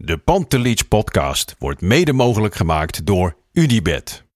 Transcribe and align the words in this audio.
De 0.00 0.16
Pantelich 0.16 0.88
podcast 0.88 1.54
wordt 1.58 1.80
mede 1.80 2.12
mogelijk 2.12 2.54
gemaakt 2.54 3.06
door 3.06 3.36
UdiBet. 3.52 4.27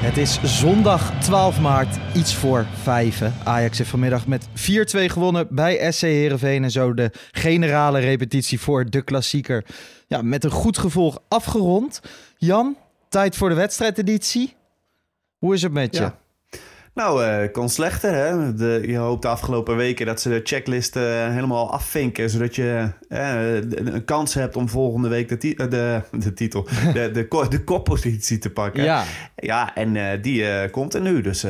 Het 0.00 0.16
is 0.16 0.40
zondag 0.42 1.20
12 1.20 1.60
maart, 1.60 2.16
iets 2.16 2.34
voor 2.34 2.66
vijven. 2.82 3.34
Ajax 3.44 3.78
heeft 3.78 3.90
vanmiddag 3.90 4.26
met 4.26 4.48
4-2 4.48 4.50
gewonnen 4.92 5.46
bij 5.50 5.92
SC 5.92 6.00
Heerenveen. 6.00 6.64
En 6.64 6.70
zo 6.70 6.94
de 6.94 7.10
generale 7.30 7.98
repetitie 7.98 8.60
voor 8.60 8.90
de 8.90 9.02
klassieker. 9.02 9.64
Ja, 10.06 10.22
met 10.22 10.44
een 10.44 10.50
goed 10.50 10.78
gevolg 10.78 11.18
afgerond. 11.28 12.00
Jan, 12.36 12.76
tijd 13.08 13.36
voor 13.36 13.48
de 13.48 13.54
wedstrijdeditie. 13.54 14.54
Hoe 15.38 15.54
is 15.54 15.62
het 15.62 15.72
met 15.72 15.96
je? 15.96 16.02
Ja. 16.02 16.18
Nou, 16.94 17.24
eh 17.24 17.52
kon 17.52 17.68
slechter. 17.68 18.14
Hè? 18.14 18.54
De, 18.54 18.82
je 18.86 18.96
hoopt 18.96 19.22
de 19.22 19.28
afgelopen 19.28 19.76
weken 19.76 20.06
dat 20.06 20.20
ze 20.20 20.28
de 20.28 20.40
checklist 20.44 20.96
eh, 20.96 21.02
helemaal 21.28 21.72
afvinken. 21.72 22.30
Zodat 22.30 22.54
je 22.54 22.88
eh, 23.08 23.54
een 23.54 24.04
kans 24.04 24.34
hebt 24.34 24.56
om 24.56 24.68
volgende 24.68 25.08
week 25.08 25.28
de, 25.28 25.36
ti- 25.36 25.54
de, 25.54 26.00
de 26.24 26.32
titel, 26.32 26.66
de, 26.92 27.10
de, 27.10 27.28
ko- 27.28 27.48
de 27.48 27.64
koppositie 27.64 28.38
te 28.38 28.50
pakken. 28.50 28.82
Ja. 28.82 29.04
Ja, 29.36 29.74
en 29.74 30.20
die 30.22 30.70
komt 30.70 30.94
er 30.94 31.00
nu. 31.00 31.20
Dus 31.20 31.44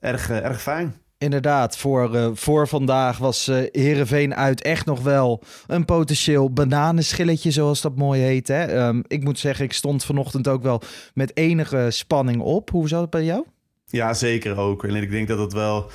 erg, 0.00 0.30
erg 0.30 0.62
fijn. 0.62 0.94
Inderdaad, 1.18 1.76
voor, 1.76 2.30
voor 2.34 2.68
vandaag 2.68 3.18
was 3.18 3.48
eh 3.48 3.56
Heerenveen 3.72 4.34
uit 4.34 4.62
echt 4.62 4.86
nog 4.86 5.00
wel 5.02 5.42
een 5.66 5.84
potentieel 5.84 6.50
bananenschilletje, 6.52 7.50
zoals 7.50 7.80
dat 7.80 7.96
mooi 7.96 8.20
heet. 8.22 8.48
Hè? 8.48 8.64
Ehm, 8.64 9.02
ik 9.06 9.24
moet 9.24 9.38
zeggen, 9.38 9.64
ik 9.64 9.72
stond 9.72 10.04
vanochtend 10.04 10.48
ook 10.48 10.62
wel 10.62 10.80
met 11.14 11.36
enige 11.36 11.86
spanning 11.90 12.40
op. 12.40 12.70
Hoe 12.70 12.88
zat 12.88 13.00
het 13.00 13.10
bij 13.10 13.24
jou? 13.24 13.44
Ja, 13.90 14.14
zeker 14.14 14.56
ook. 14.56 14.84
En 14.84 14.94
ik 14.94 15.10
denk 15.10 15.28
dat 15.28 15.38
het 15.38 15.52
wel, 15.52 15.90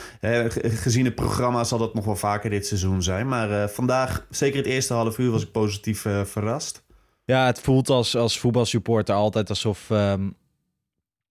gezien 0.62 1.06
het 1.06 1.16
programma, 1.16 1.64
zal 1.64 1.78
dat 1.78 1.94
nog 1.94 2.06
wel 2.06 2.16
vaker 2.16 2.50
dit 2.50 2.68
seizoen 2.68 3.04
zijn. 3.04 3.28
Maar 3.28 3.64
eh, 3.64 3.68
vandaag, 3.68 4.26
zeker 4.30 4.58
het 4.58 4.68
eerste 4.68 4.94
half 4.94 5.18
uur, 5.18 5.32
was 5.32 5.44
ik 5.44 5.52
positief 5.52 6.06
eh, 6.06 6.24
verrast. 6.24 6.84
Ja, 7.26 7.46
het 7.46 7.62
voelt 7.62 7.90
als, 7.90 8.16
als 8.16 8.40
voetbalsupporter 8.40 9.16
altijd 9.16 9.50
alsof, 9.50 9.90
ehm, 9.90 10.30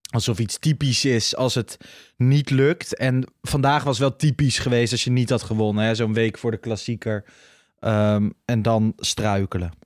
alsof 0.09 0.39
iets 0.39 0.59
typisch 0.59 1.05
is 1.05 1.35
als 1.35 1.55
het 1.55 1.77
niet 2.17 2.49
lukt. 2.49 2.95
En 2.95 3.23
vandaag 3.41 3.83
was 3.83 3.99
wel 3.99 4.15
typisch 4.15 4.59
geweest 4.59 4.91
als 4.91 5.03
je 5.03 5.11
niet 5.11 5.29
had 5.29 5.43
gewonnen. 5.43 5.95
Zo'n 5.95 6.13
week 6.13 6.37
voor 6.37 6.51
de 6.51 6.57
klassieker. 6.57 7.25
Ehm, 7.79 8.29
en 8.45 8.61
dan 8.61 8.93
struikelen. 8.97 9.80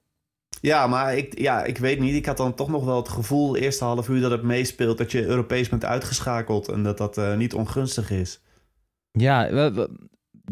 Ja, 0.66 0.88
maar 0.88 1.18
ik, 1.18 1.40
ja, 1.40 1.64
ik 1.64 1.78
weet 1.78 2.00
niet. 2.00 2.16
Ik 2.16 2.26
had 2.26 2.38
dan 2.38 2.54
toch 2.54 2.70
nog 2.70 2.86
wel 2.86 2.96
het 2.96 3.10
gevoel, 3.10 3.52
de 3.52 3.60
eerste 3.60 3.84
half 3.84 4.10
uur, 4.10 4.22
dat 4.22 4.32
het 4.32 4.42
meespeelt. 4.42 4.98
Dat 4.98 5.12
je 5.12 5.26
Europees 5.26 5.70
bent 5.70 5.86
uitgeschakeld 5.86 6.68
en 6.68 6.84
dat 6.84 6.98
dat 6.98 7.18
eh, 7.18 7.36
niet 7.36 7.54
ongunstig 7.54 8.12
is. 8.12 8.42
Ja, 9.12 9.44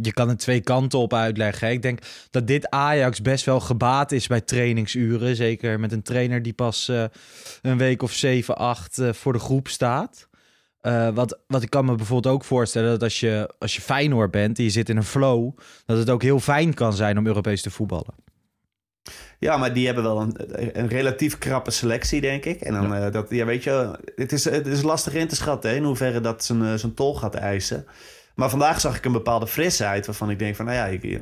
je 0.02 0.14
kan 0.14 0.30
het 0.30 0.40
twee 0.40 0.62
kanten 0.62 1.00
op 1.00 1.14
uitleggen. 1.14 1.72
Ik 1.72 1.82
denk 1.82 2.00
dat 2.30 2.48
dit 2.48 2.70
Ajax 2.70 3.22
best 3.22 3.46
wel 3.46 3.60
gebaat 3.60 4.12
is 4.12 4.28
bij 4.28 4.42
trainingsuren. 4.42 5.36
Zeker 5.36 5.80
met 5.80 5.92
een 5.92 6.04
trainer 6.04 6.42
die 6.42 6.54
pas 6.54 6.88
eh, 6.88 7.04
een 7.62 7.78
week 7.78 8.04
of 8.04 8.12
zeven, 8.12 8.58
acht 8.58 8.98
eh, 8.98 9.14
voor 9.14 9.34
de 9.34 9.40
groep 9.40 9.68
staat. 9.68 10.28
Wat, 11.14 11.40
wat 11.48 11.62
ik 11.62 11.70
kan 11.70 11.86
me 11.86 11.96
bijvoorbeeld 11.96 12.36
ook 12.36 12.44
voorstellen, 12.44 12.90
dat 12.90 13.04
als 13.04 13.20
je, 13.20 13.54
als 13.60 13.76
je 13.76 13.82
Feyenoord 13.82 14.32
bent 14.32 14.58
en 14.58 14.64
je 14.64 14.70
zit 14.70 14.90
in 14.90 14.98
een 14.98 15.04
flow, 15.04 15.58
dat 15.86 15.98
het 15.98 16.10
ook 16.10 16.22
heel 16.22 16.40
fijn 16.40 16.74
kan 16.74 16.94
zijn 16.94 17.18
om 17.18 17.28
Europees 17.28 17.62
te 17.62 17.72
voetballen. 17.72 18.14
Ja, 19.40 19.58
maar 19.58 19.74
die 19.74 19.86
hebben 19.86 20.04
wel 20.04 20.22
een, 20.22 20.36
een 20.80 20.88
relatief 20.88 21.38
krappe 21.38 21.72
selectie, 21.72 22.22
denk 22.22 22.46
ik. 22.46 22.62
En 22.62 22.74
dan, 22.74 22.96
eh, 22.96 23.12
dat, 23.12 23.26
ja, 23.30 23.46
weet 23.46 23.64
je, 23.64 24.00
het 24.16 24.32
is, 24.32 24.46
het 24.46 24.68
is 24.68 24.82
lastig 24.82 25.14
in 25.14 25.28
te 25.28 25.36
schatten 25.36 25.70
hè, 25.70 25.76
in 25.76 25.84
hoeverre 25.84 26.22
dat 26.22 26.44
zijn, 26.44 26.64
eh, 26.66 26.74
zijn 26.74 26.94
tol 26.94 27.16
gaat 27.16 27.36
eisen. 27.36 27.86
Maar 28.36 28.50
vandaag 28.50 28.80
zag 28.80 28.98
ik 28.98 29.06
een 29.06 29.12
bepaalde 29.12 29.48
frisheid 29.48 30.06
waarvan 30.06 30.30
ik 30.30 30.40
denk 30.40 30.56
van, 30.56 30.66
nou 30.66 30.78
ja, 30.78 30.86
ik, 30.86 31.22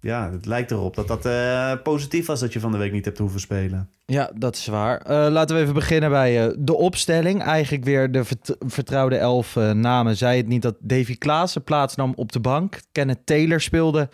ja 0.00 0.30
het 0.30 0.46
lijkt 0.46 0.70
erop 0.70 0.94
dat 0.94 1.08
dat 1.08 1.26
eh, 1.26 1.72
positief 1.82 2.26
was 2.26 2.40
dat 2.40 2.52
je 2.52 2.60
van 2.60 2.72
de 2.72 2.78
week 2.78 2.92
niet 2.92 3.04
hebt 3.04 3.18
hoeven 3.18 3.40
spelen. 3.40 3.90
Ja, 4.06 4.30
dat 4.34 4.56
is 4.56 4.66
waar. 4.66 5.30
Laten 5.30 5.56
we 5.56 5.62
even 5.62 5.74
beginnen 5.74 6.10
bij 6.10 6.54
de 6.58 6.74
opstelling. 6.76 7.42
Eigenlijk 7.42 7.84
weer 7.84 8.12
de 8.12 8.24
vert- 8.24 8.56
vertrouwde 8.58 9.16
elf 9.16 9.54
namen. 9.54 10.16
Zei 10.16 10.36
het 10.36 10.46
niet 10.46 10.62
dat 10.62 10.76
Davy 10.80 11.18
Klaassen 11.18 11.64
plaatsnam 11.64 12.12
op 12.16 12.32
de 12.32 12.40
bank. 12.40 12.80
Kenneth 12.92 13.26
Taylor 13.26 13.60
speelde 13.60 14.08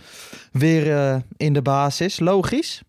weer 0.52 1.22
in 1.36 1.52
de 1.52 1.62
basis. 1.62 2.20
Logisch. 2.20 2.82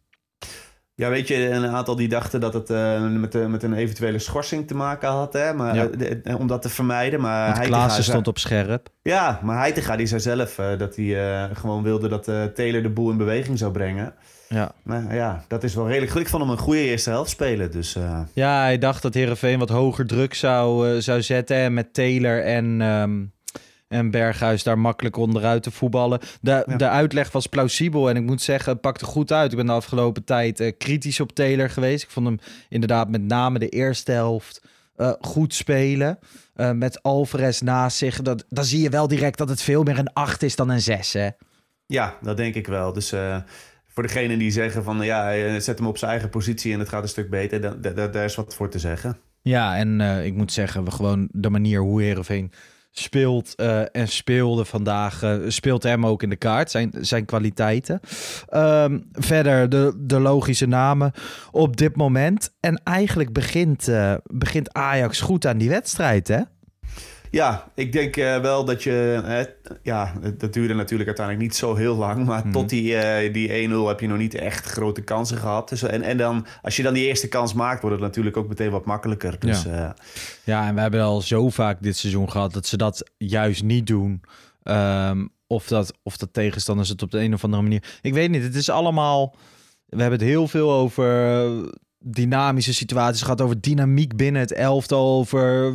Ja, 1.00 1.10
weet 1.10 1.28
je, 1.28 1.50
een 1.50 1.68
aantal 1.68 1.96
die 1.96 2.08
dachten 2.08 2.40
dat 2.40 2.54
het 2.54 2.70
eh, 2.70 3.08
met, 3.08 3.36
eh, 3.36 3.46
met 3.46 3.64
een 3.64 3.74
eventuele 3.74 4.20
schorsing 4.20 4.68
te 4.68 4.76
maken 4.76 5.10
had, 5.10 5.34
hè, 5.34 5.54
maar, 5.54 5.76
Ja. 5.76 5.90
eh, 6.24 6.40
om 6.40 6.48
dat 6.48 6.62
te 6.62 6.70
vermijden. 6.70 7.22
Maar 7.22 7.44
Want 7.46 7.58
Heitinga 7.58 7.80
Klaassen 7.80 8.04
stond 8.04 8.28
op 8.28 8.38
scherp. 8.38 8.90
Ja, 9.02 9.40
maar 9.44 9.58
Heitinga 9.58 9.96
die 9.96 10.06
zei 10.08 10.22
zelf 10.22 10.56
dat 10.78 10.96
hij 10.96 11.50
gewoon 11.54 11.84
wilde 11.84 12.08
dat 12.08 12.24
Taylor 12.56 12.82
de 12.84 12.90
boel 12.90 13.12
in 13.12 13.18
beweging 13.18 13.58
zou 13.58 13.72
brengen. 13.72 14.14
Ja. 14.50 14.72
Maar 14.84 15.16
ja, 15.16 15.44
dat 15.48 15.64
is 15.64 15.76
wel 15.76 15.88
redelijk. 15.88 16.14
Ik 16.14 16.28
vond 16.28 16.44
hem 16.44 16.52
een 16.52 16.58
goede 16.58 16.80
eerste 16.84 17.10
helft 17.10 17.30
spelen. 17.30 17.72
Dus 17.72 17.98
ja, 18.34 18.62
hij 18.62 18.78
dacht 18.78 19.02
dat 19.02 19.14
Heerenveen 19.14 19.60
wat 19.60 19.70
hoger 19.70 20.06
druk 20.08 20.34
zou, 20.34 21.02
zou 21.02 21.22
zetten. 21.22 21.58
En 21.58 21.74
met 21.74 21.94
Taylor 21.94 22.44
en, 22.44 22.82
ehm, 22.82 23.20
en 23.90 24.12
Berghuis 24.12 24.64
daar 24.64 24.80
makkelijk 24.80 25.18
onderuit 25.18 25.64
te 25.64 25.72
voetballen. 25.72 26.20
De, 26.42 26.64
Ja. 26.68 26.76
de 26.78 26.88
uitleg 26.90 27.32
was 27.32 27.48
plausibel. 27.48 28.10
En 28.10 28.16
ik 28.16 28.24
moet 28.24 28.42
zeggen, 28.42 28.72
het 28.72 28.82
pakte 28.82 29.06
goed 29.06 29.32
uit. 29.32 29.52
Ik 29.52 29.58
ben 29.58 29.66
de 29.66 29.72
afgelopen 29.72 30.24
tijd 30.24 30.60
eh, 30.60 30.72
kritisch 30.78 31.20
op 31.20 31.32
Taylor 31.32 31.70
geweest. 31.70 32.04
Ik 32.04 32.10
vond 32.10 32.26
hem 32.26 32.40
inderdaad 32.70 33.10
met 33.10 33.22
name 33.22 33.60
de 33.60 33.70
eerste 33.70 34.12
helft 34.12 34.62
eh, 34.96 35.12
goed 35.22 35.54
spelen. 35.54 36.20
Eh, 36.56 36.72
met 36.72 37.04
Alvarez 37.04 37.60
naast 37.62 37.98
zich. 37.98 38.22
Dat, 38.22 38.46
dan 38.50 38.66
zie 38.66 38.82
je 38.82 38.90
wel 38.90 39.08
direct 39.08 39.38
dat 39.38 39.50
het 39.50 39.62
veel 39.62 39.84
meer 39.84 40.00
een 40.00 40.14
8 40.14 40.44
is 40.44 40.56
dan 40.56 40.70
een 40.70 40.82
6. 40.82 41.14
Hè? 41.14 41.30
ja, 41.86 42.18
dat 42.22 42.38
denk 42.38 42.56
ik 42.56 42.68
wel. 42.68 42.94
Dus 42.94 43.14
voor 43.88 44.04
degenen 44.04 44.40
die 44.40 44.52
zeggen 44.52 44.84
van 44.84 45.02
ja, 45.02 45.60
zet 45.60 45.78
hem 45.78 45.88
op 45.88 45.98
zijn 45.98 46.12
eigen 46.12 46.30
positie 46.30 46.74
en 46.74 46.80
het 46.80 46.90
gaat 46.90 47.04
een 47.04 47.10
stuk 47.10 47.30
beter, 47.30 47.62
dan, 47.62 47.82
da- 47.82 47.90
da- 47.90 48.08
daar 48.08 48.26
is 48.26 48.36
wat 48.36 48.56
voor 48.56 48.70
te 48.70 48.80
zeggen. 48.80 49.18
Ja, 49.42 49.78
en 49.78 50.02
ik 50.02 50.34
moet 50.34 50.52
zeggen, 50.52 50.84
we 50.84 50.92
gewoon 50.92 51.30
de 51.32 51.50
manier 51.50 51.80
hoe 51.80 52.02
Heerenveen 52.02 52.52
speelt 53.00 53.56
eh, 53.56 53.82
en 53.92 54.08
speelde 54.08 54.66
vandaag, 54.66 55.24
eh, 55.24 55.38
speelt 55.48 55.84
hem 55.84 56.06
ook 56.06 56.24
in 56.24 56.30
de 56.30 56.36
kaart, 56.36 56.72
zijn, 56.72 56.92
zijn 57.00 57.26
kwaliteiten. 57.26 58.00
Ehm, 58.50 59.00
verder 59.12 59.70
de, 59.70 59.94
de 59.98 60.20
logische 60.20 60.66
namen 60.66 61.12
op 61.52 61.78
dit 61.78 61.96
moment. 61.96 62.54
En 62.60 62.82
eigenlijk 62.84 63.34
begint, 63.34 63.88
eh, 63.88 64.14
begint 64.24 64.74
Ajax 64.74 65.22
goed 65.22 65.46
aan 65.46 65.58
die 65.58 65.70
wedstrijd, 65.70 66.28
hè? 66.28 66.42
Ja, 67.32 67.72
ik 67.76 67.92
denk 67.92 68.18
eh, 68.18 68.40
wel 68.42 68.66
dat 68.66 68.84
je... 68.84 69.22
eh, 69.26 69.74
ja, 69.84 70.14
dat 70.38 70.54
duurde 70.54 70.74
natuurlijk 70.74 71.08
uiteindelijk 71.08 71.48
niet 71.48 71.56
zo 71.58 71.76
heel 71.76 71.96
lang. 71.96 72.26
Maar 72.26 72.42
Mhm. 72.44 72.52
tot 72.52 72.70
die, 72.70 72.96
eh, 72.96 73.34
die 73.34 73.50
1-0 73.54 73.88
heb 73.88 74.00
je 74.00 74.08
nog 74.08 74.18
niet 74.18 74.36
echt 74.36 74.66
grote 74.66 75.02
kansen 75.02 75.38
gehad. 75.38 75.70
Dus, 75.70 75.84
en, 75.84 76.02
en 76.02 76.18
dan, 76.18 76.46
als 76.62 76.76
je 76.76 76.84
dan 76.84 76.94
die 76.94 77.08
eerste 77.08 77.28
kans 77.28 77.54
maakt, 77.54 77.82
wordt 77.82 77.96
het 77.96 78.06
natuurlijk 78.06 78.38
ook 78.38 78.48
meteen 78.48 78.70
wat 78.72 78.86
makkelijker. 78.86 79.40
Dus 79.40 79.64
ja, 79.64 79.96
Ja, 80.44 80.68
en 80.68 80.76
we 80.76 80.82
hebben 80.82 81.02
al 81.02 81.22
zo 81.22 81.50
vaak 81.50 81.82
dit 81.82 81.98
seizoen 81.98 82.32
gehad 82.32 82.54
dat 82.54 82.66
ze 82.66 82.78
dat 82.78 83.12
juist 83.18 83.64
niet 83.64 83.88
doen. 83.88 84.22
Ehm, 84.64 85.26
of, 85.48 85.68
dat, 85.68 85.94
of 86.04 86.18
dat 86.18 86.30
tegenstanders 86.34 86.90
het 86.90 87.02
op 87.02 87.12
de 87.12 87.20
een 87.20 87.34
of 87.34 87.44
andere 87.44 87.62
manier. 87.64 87.84
Ik 88.02 88.14
weet 88.14 88.30
niet, 88.30 88.44
het 88.44 88.56
is 88.56 88.70
allemaal. 88.70 89.36
We 89.86 90.02
hebben 90.02 90.20
het 90.20 90.28
heel 90.28 90.48
veel 90.48 90.72
over 90.72 91.52
dynamische 92.00 92.74
situaties 92.74 93.22
gehad, 93.22 93.42
over 93.42 93.62
dynamiek 93.62 94.16
binnen 94.16 94.42
het 94.42 94.54
elftal, 94.54 95.18
over 95.20 95.74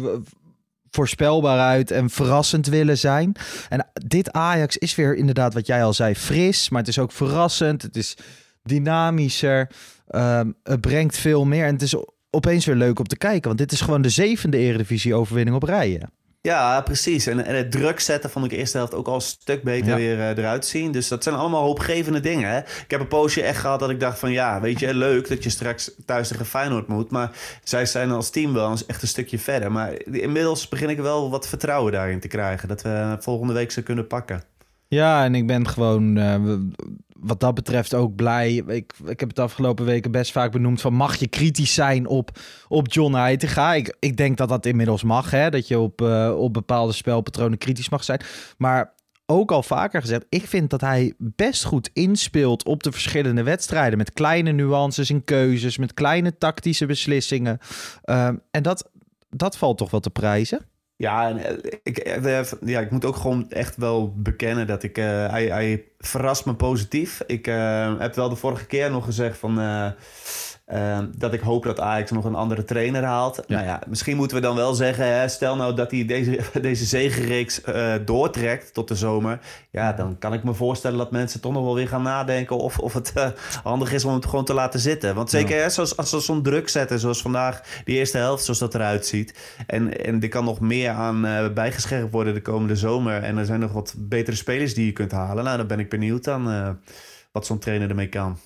eh, 0.94 1.00
voorspelbaarheid 1.00 1.90
en 1.90 2.10
verrassend 2.10 2.66
willen 2.66 2.98
zijn. 2.98 3.32
En 3.68 3.86
dit 3.92 4.32
Ajax 4.32 4.76
is 4.76 4.94
weer 4.94 5.16
inderdaad 5.16 5.54
wat 5.54 5.66
jij 5.66 5.84
al 5.84 5.92
zei, 5.92 6.14
fris, 6.14 6.68
maar 6.68 6.80
het 6.80 6.88
is 6.88 6.98
ook 6.98 7.12
verrassend. 7.12 7.82
Het 7.82 7.96
is 7.96 8.16
dynamischer. 8.62 9.70
Ehm, 10.08 10.50
het 10.62 10.80
brengt 10.80 11.16
veel 11.16 11.44
meer 11.44 11.66
en 11.66 11.72
het 11.72 11.82
is 11.82 11.96
opeens 12.30 12.64
weer 12.64 12.76
leuk 12.76 12.98
om 12.98 13.06
te 13.06 13.16
kijken. 13.16 13.46
Want 13.46 13.58
dit 13.58 13.72
is 13.72 13.80
gewoon 13.80 14.02
de 14.02 14.08
zevende 14.08 14.56
Eredivisie-overwinning 14.56 15.56
op 15.56 15.62
rijen. 15.62 16.10
Ja, 16.46 16.80
precies. 16.80 17.26
En, 17.26 17.44
en 17.44 17.56
het 17.56 17.70
druk 17.70 18.00
zetten 18.00 18.30
vond 18.30 18.44
ik 18.44 18.50
de 18.50 18.56
eerste 18.56 18.76
helft 18.76 18.94
ook 18.94 19.06
al 19.06 19.14
een 19.14 19.20
stuk 19.20 19.62
beter 19.62 19.88
Ja. 19.88 19.96
weer 19.96 20.20
eh, 20.20 20.28
eruit 20.28 20.66
zien. 20.66 20.92
Dus 20.92 21.08
dat 21.08 21.22
zijn 21.22 21.34
allemaal 21.34 21.62
hoopgevende 21.62 22.20
dingen. 22.20 22.50
Hè? 22.50 22.58
Ik 22.58 22.84
heb 22.88 23.00
een 23.00 23.08
poosje 23.08 23.42
echt 23.42 23.58
gehad 23.60 23.80
dat 23.80 23.90
ik 23.90 24.00
dacht 24.00 24.18
van... 24.18 24.32
ja, 24.32 24.60
weet 24.60 24.80
je, 24.80 24.94
leuk 24.94 25.28
dat 25.28 25.42
je 25.42 25.50
straks 25.50 25.90
thuis 26.06 26.28
tegen 26.28 26.46
Feyenoord 26.46 26.88
moet. 26.88 27.10
Maar 27.10 27.30
zij 27.62 27.86
zijn 27.86 28.10
als 28.10 28.30
team 28.30 28.52
wel 28.52 28.70
eens 28.70 28.86
echt 28.86 29.02
een 29.02 29.08
stukje 29.08 29.38
verder. 29.38 29.72
Maar 29.72 29.92
inmiddels 30.10 30.68
begin 30.68 30.88
ik 30.88 30.98
wel 30.98 31.30
wat 31.30 31.48
vertrouwen 31.48 31.92
daarin 31.92 32.20
te 32.20 32.28
krijgen. 32.28 32.68
Dat 32.68 32.82
we 32.82 33.16
volgende 33.20 33.52
week 33.52 33.70
ze 33.70 33.82
kunnen 33.82 34.06
pakken. 34.06 34.42
Ja, 34.88 35.24
en 35.24 35.34
ik 35.34 35.46
ben 35.46 35.68
gewoon 35.68 36.18
uh, 36.18 36.58
wat 37.18 37.40
dat 37.40 37.54
betreft 37.54 37.94
ook 37.94 38.14
blij. 38.14 38.54
Ik, 38.54 38.92
ik 39.06 39.20
heb 39.20 39.28
het 39.28 39.38
afgelopen 39.38 39.84
weken 39.84 40.10
best 40.10 40.32
vaak 40.32 40.52
benoemd 40.52 40.80
van 40.80 40.94
mag 40.94 41.16
je 41.16 41.28
kritisch 41.28 41.74
zijn 41.74 42.06
op, 42.06 42.38
op 42.68 42.92
John 42.92 43.14
Heitinga. 43.14 43.74
Ik, 43.74 43.96
ik 43.98 44.16
denk 44.16 44.36
dat 44.36 44.48
dat 44.48 44.66
inmiddels 44.66 45.02
mag, 45.02 45.30
hè? 45.30 45.50
dat 45.50 45.68
je 45.68 45.78
op, 45.78 46.00
uh, 46.00 46.34
op 46.36 46.52
bepaalde 46.52 46.92
spelpatronen 46.92 47.58
kritisch 47.58 47.88
mag 47.88 48.04
zijn. 48.04 48.20
Maar 48.58 48.94
ook 49.26 49.52
al 49.52 49.62
vaker 49.62 50.00
gezegd, 50.00 50.24
ik 50.28 50.46
vind 50.46 50.70
dat 50.70 50.80
hij 50.80 51.14
best 51.18 51.64
goed 51.64 51.90
inspeelt 51.92 52.64
op 52.64 52.82
de 52.82 52.92
verschillende 52.92 53.42
wedstrijden. 53.42 53.98
Met 53.98 54.12
kleine 54.12 54.52
nuances 54.52 55.10
en 55.10 55.24
keuzes, 55.24 55.78
met 55.78 55.94
kleine 55.94 56.38
tactische 56.38 56.86
beslissingen. 56.86 57.58
Uh, 58.04 58.26
en 58.50 58.62
dat, 58.62 58.90
dat 59.30 59.56
valt 59.56 59.78
toch 59.78 59.90
wel 59.90 60.00
te 60.00 60.10
prijzen. 60.10 60.66
Ja, 61.04 61.38
eh, 61.38 61.72
ik, 61.82 61.98
eh, 61.98 62.42
ja, 62.60 62.80
ik 62.80 62.90
moet 62.90 63.04
ook 63.04 63.16
gewoon 63.16 63.50
echt 63.50 63.76
wel 63.76 64.14
bekennen 64.16 64.66
dat 64.66 64.82
ik... 64.82 64.96
Hij, 64.96 65.46
hij 65.46 65.84
verrast 66.06 66.44
me 66.44 66.54
positief. 66.54 67.22
Ik 67.26 67.46
uh, 67.46 67.98
heb 67.98 68.14
wel 68.14 68.28
de 68.28 68.36
vorige 68.36 68.66
keer 68.66 68.90
nog 68.90 69.04
gezegd 69.04 69.38
van... 69.38 69.60
Uh, 69.60 69.86
uh, 70.72 70.98
dat 71.16 71.32
ik 71.32 71.40
hoop 71.40 71.64
dat 71.64 71.80
Ajax 71.80 72.10
nog 72.10 72.24
een 72.24 72.34
andere 72.34 72.64
trainer 72.64 73.04
haalt. 73.04 73.36
Ja. 73.46 73.54
Nou 73.54 73.66
ja, 73.66 73.80
misschien 73.88 74.16
moeten 74.16 74.36
we 74.36 74.42
dan 74.42 74.56
wel 74.56 74.74
zeggen... 74.74 75.18
Hè, 75.18 75.28
stel 75.28 75.56
nou 75.56 75.74
dat 75.74 75.90
hij 75.90 76.04
deze, 76.04 76.40
deze 76.60 76.84
zegenreeks 76.84 77.60
doortrekt 78.04 78.74
tot 78.74 78.88
de 78.88 78.94
zomer... 78.94 79.38
ja, 79.70 79.92
dan 79.92 80.18
kan 80.18 80.32
ik 80.32 80.44
me 80.44 80.54
voorstellen 80.54 80.98
dat 80.98 81.10
mensen 81.10 81.40
toch 81.40 81.52
nog 81.52 81.64
wel 81.64 81.74
weer 81.74 81.88
gaan 81.88 82.02
nadenken... 82.02 82.56
of, 82.56 82.78
of 82.78 82.92
het 82.92 83.12
handig 83.62 83.92
is 83.92 84.04
om 84.04 84.14
het 84.14 84.26
gewoon 84.26 84.44
te 84.44 84.54
laten 84.54 84.80
zitten. 84.80 85.14
Want 85.14 85.30
zeker 85.30 85.56
ja. 85.56 85.62
hè, 85.62 85.70
zoals, 85.70 85.96
als 85.96 86.10
ze 86.10 86.20
zo'n 86.20 86.42
druk 86.42 86.68
zetten... 86.68 86.98
zoals 86.98 87.22
vandaag 87.22 87.62
de 87.84 87.92
eerste 87.92 88.18
helft, 88.18 88.44
zoals 88.44 88.58
dat 88.58 88.74
eruit 88.74 89.06
ziet... 89.06 89.34
en, 89.66 90.04
en 90.04 90.22
er 90.22 90.28
kan 90.28 90.44
nog 90.44 90.60
meer 90.60 90.90
aan 90.90 91.50
bijgescherpt 91.54 92.12
worden 92.12 92.34
de 92.34 92.42
komende 92.42 92.76
zomer... 92.76 93.22
en 93.22 93.36
er 93.38 93.44
zijn 93.44 93.60
nog 93.60 93.72
wat 93.72 93.94
betere 93.98 94.36
spelers 94.36 94.74
die 94.74 94.86
je 94.86 94.92
kunt 94.92 95.12
halen... 95.12 95.44
nou, 95.44 95.56
dan 95.56 95.66
ben 95.66 95.80
ik 95.80 95.88
benieuwd 95.98 96.24
dan 96.24 96.48
uh, 96.48 96.70
wat 97.32 97.46
zo'n 97.46 97.58
trainer 97.58 97.88
ermee 97.88 98.08
kan. 98.08 98.38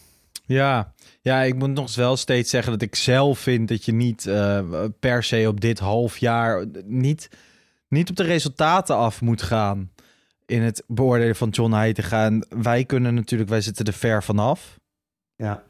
Ja. 0.46 0.92
ja, 1.20 1.42
ik 1.42 1.54
moet 1.54 1.70
nog 1.70 1.94
wel 1.94 2.16
steeds 2.16 2.50
zeggen 2.50 2.72
dat 2.72 2.82
ik 2.82 2.94
zelf 2.94 3.38
vind 3.38 3.68
dat 3.68 3.84
je 3.84 3.92
niet 3.92 4.26
uh, 4.26 4.84
per 5.00 5.22
se 5.22 5.44
op 5.48 5.60
dit 5.60 5.78
half 5.78 6.18
jaar 6.18 6.64
niet, 6.84 7.30
niet 7.88 8.10
op 8.10 8.16
de 8.16 8.22
resultaten 8.22 8.96
af 8.96 9.20
moet 9.20 9.42
gaan 9.42 9.90
in 10.46 10.62
het 10.62 10.82
beoordelen 10.86 11.36
van 11.36 11.48
John 11.48 11.72
Heitinga. 11.72 12.24
En 12.24 12.46
wij 12.48 12.84
kunnen 12.84 13.14
natuurlijk, 13.14 13.50
wij 13.50 13.60
zitten 13.60 13.84
er 13.84 13.92
ver 13.92 14.22
vanaf. 14.22 14.78
Ja. 15.36 15.62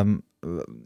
Um, 0.00 0.22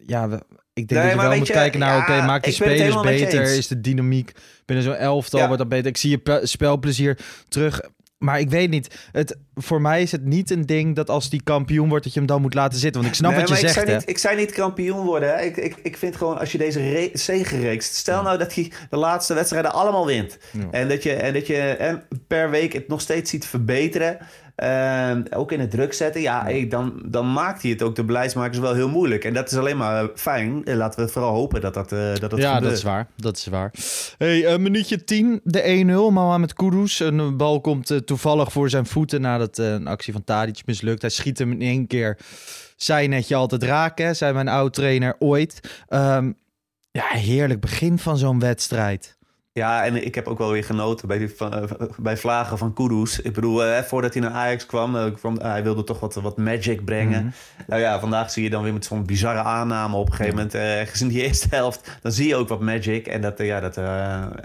ja, 0.06 0.24
ik 0.72 0.88
denk 0.88 1.00
nee, 1.00 1.14
dat 1.14 1.22
je 1.22 1.28
wel 1.28 1.38
moet 1.38 1.46
je, 1.46 1.52
kijken 1.52 1.80
naar, 1.80 1.94
ja, 1.94 2.00
oké, 2.00 2.12
okay, 2.12 2.26
maakt 2.26 2.44
de 2.44 2.50
spelers 2.50 3.00
beter? 3.00 3.42
Is 3.42 3.66
de 3.66 3.80
dynamiek 3.80 4.32
binnen 4.64 4.84
zo'n 4.84 4.94
elftal, 4.94 5.40
ja. 5.40 5.46
wordt 5.46 5.62
dat 5.62 5.70
beter? 5.70 5.86
Ik 5.86 5.96
zie 5.96 6.10
je 6.10 6.40
spelplezier 6.42 7.18
terug 7.48 7.80
maar 8.18 8.40
ik 8.40 8.50
weet 8.50 8.70
niet. 8.70 9.08
Het, 9.12 9.36
voor 9.54 9.80
mij 9.80 10.02
is 10.02 10.12
het 10.12 10.24
niet 10.24 10.50
een 10.50 10.66
ding 10.66 10.96
dat 10.96 11.10
als 11.10 11.30
die 11.30 11.42
kampioen 11.42 11.88
wordt, 11.88 12.04
dat 12.04 12.12
je 12.12 12.18
hem 12.18 12.28
dan 12.28 12.40
moet 12.40 12.54
laten 12.54 12.78
zitten. 12.78 13.00
Want 13.00 13.12
ik 13.12 13.18
snap 13.18 13.30
nee, 13.30 13.40
wat 13.40 13.48
je 13.48 13.54
ik 13.54 13.60
zegt. 13.60 13.74
Zei 13.74 13.92
niet, 13.92 14.08
ik 14.08 14.18
zei 14.18 14.36
niet 14.36 14.52
kampioen 14.52 15.04
worden. 15.04 15.28
Hè. 15.28 15.42
Ik, 15.42 15.56
ik, 15.56 15.76
ik 15.82 15.96
vind 15.96 16.16
gewoon 16.16 16.38
als 16.38 16.52
je 16.52 16.58
deze 16.58 17.10
zegenreeks. 17.12 17.98
Stel 17.98 18.22
nou 18.22 18.38
dat 18.38 18.54
hij 18.54 18.72
de 18.90 18.96
laatste 18.96 19.34
wedstrijden 19.34 19.72
allemaal 19.72 20.06
wint. 20.06 20.38
Ja. 20.52 20.68
En 20.70 20.88
dat 20.88 21.02
je, 21.02 21.12
en 21.12 21.32
dat 21.32 21.46
je 21.46 21.56
en 21.56 22.02
per 22.26 22.50
week 22.50 22.72
het 22.72 22.88
nog 22.88 23.00
steeds 23.00 23.30
ziet 23.30 23.46
verbeteren. 23.46 24.18
Uh, 24.62 25.16
ook 25.30 25.52
in 25.52 25.60
het 25.60 25.70
druk 25.70 25.92
zetten. 25.92 26.20
Ja, 26.20 26.42
hey, 26.42 26.68
dan, 26.68 27.02
dan 27.04 27.32
maakt 27.32 27.62
hij 27.62 27.70
het 27.70 27.82
ook 27.82 27.94
de 27.96 28.04
beleidsmakers 28.04 28.58
wel 28.58 28.74
heel 28.74 28.88
moeilijk. 28.88 29.24
En 29.24 29.34
dat 29.34 29.50
is 29.50 29.58
alleen 29.58 29.76
maar 29.76 30.08
fijn. 30.14 30.62
Laten 30.64 31.04
we 31.04 31.10
vooral 31.10 31.34
hopen 31.34 31.60
dat 31.60 31.74
dat, 31.74 31.92
uh, 31.92 32.14
dat, 32.14 32.30
dat 32.30 32.38
ja, 32.38 32.54
gebeurt. 32.54 32.62
dat 32.62 32.72
is 32.72 32.82
waar. 32.82 33.06
Dat 33.16 33.36
is 33.36 33.46
waar. 33.46 33.70
Hey, 34.18 34.52
uh, 34.52 34.58
minuutje 34.58 35.04
10, 35.04 35.40
de 35.44 35.84
1-0. 35.84 36.12
Mama 36.12 36.38
met 36.38 36.52
Kudus. 36.52 37.00
Een 37.00 37.36
bal 37.36 37.60
komt 37.60 38.06
toevallig 38.06 38.52
voor 38.52 38.70
zijn 38.70 38.86
voeten 38.86 39.20
nadat 39.20 39.58
een 39.58 39.86
actie 39.86 40.12
van 40.12 40.24
Tadic 40.24 40.62
mislukt. 40.66 41.00
Hij 41.00 41.10
schiet 41.10 41.38
hem 41.38 41.52
in 41.52 41.62
één 41.62 41.86
keer. 41.86 42.18
Zij 42.76 43.06
net 43.06 43.28
je 43.28 43.34
altijd 43.34 43.62
raken, 43.62 44.16
zei 44.16 44.32
mijn 44.32 44.48
oud-trainer 44.48 45.16
ooit. 45.18 45.84
Um, 45.88 46.36
ja, 46.90 47.06
heerlijk 47.08 47.60
begin 47.60 47.98
van 47.98 48.18
zo'n 48.18 48.38
wedstrijd. 48.38 49.16
Ja, 49.56 49.84
en 49.84 50.04
ik 50.04 50.14
heb 50.14 50.26
ook 50.26 50.38
wel 50.38 50.50
weer 50.50 50.64
genoten 50.64 51.08
bij, 51.08 51.18
die, 51.18 51.28
van, 51.36 51.68
bij 51.98 52.16
Vlagen 52.16 52.58
van 52.58 52.72
Kudus. 52.72 53.20
Ik 53.20 53.32
bedoel, 53.32 53.64
eh, 53.64 53.82
voordat 53.82 54.12
hij 54.12 54.22
naar 54.22 54.32
Ajax 54.32 54.66
kwam, 54.66 55.14
kwam 55.14 55.38
hij 55.38 55.62
wilde 55.62 55.84
toch 55.84 56.00
wat, 56.00 56.14
wat 56.14 56.36
magic 56.36 56.84
brengen. 56.84 57.22
Mm 57.22 57.32
-hmm. 57.56 57.64
Nou 57.66 57.80
ja, 57.80 58.00
vandaag 58.00 58.30
zie 58.30 58.42
je 58.42 58.50
dan 58.50 58.62
weer 58.62 58.72
met 58.72 58.84
zo'n 58.84 59.06
bizarre 59.06 59.42
aanname 59.42 59.96
op 59.96 60.06
een 60.06 60.14
gegeven 60.14 60.34
moment. 60.34 60.54
Uh, 60.54 60.90
gezien 60.90 61.08
die 61.08 61.22
eerste 61.26 61.46
helft, 61.50 61.98
dan 62.02 62.12
zie 62.12 62.28
je 62.28 62.36
ook 62.36 62.48
wat 62.48 62.60
magic. 62.60 63.06
En 63.06 63.20
dat, 63.20 63.38
ja, 63.38 63.60
dat, 63.60 63.74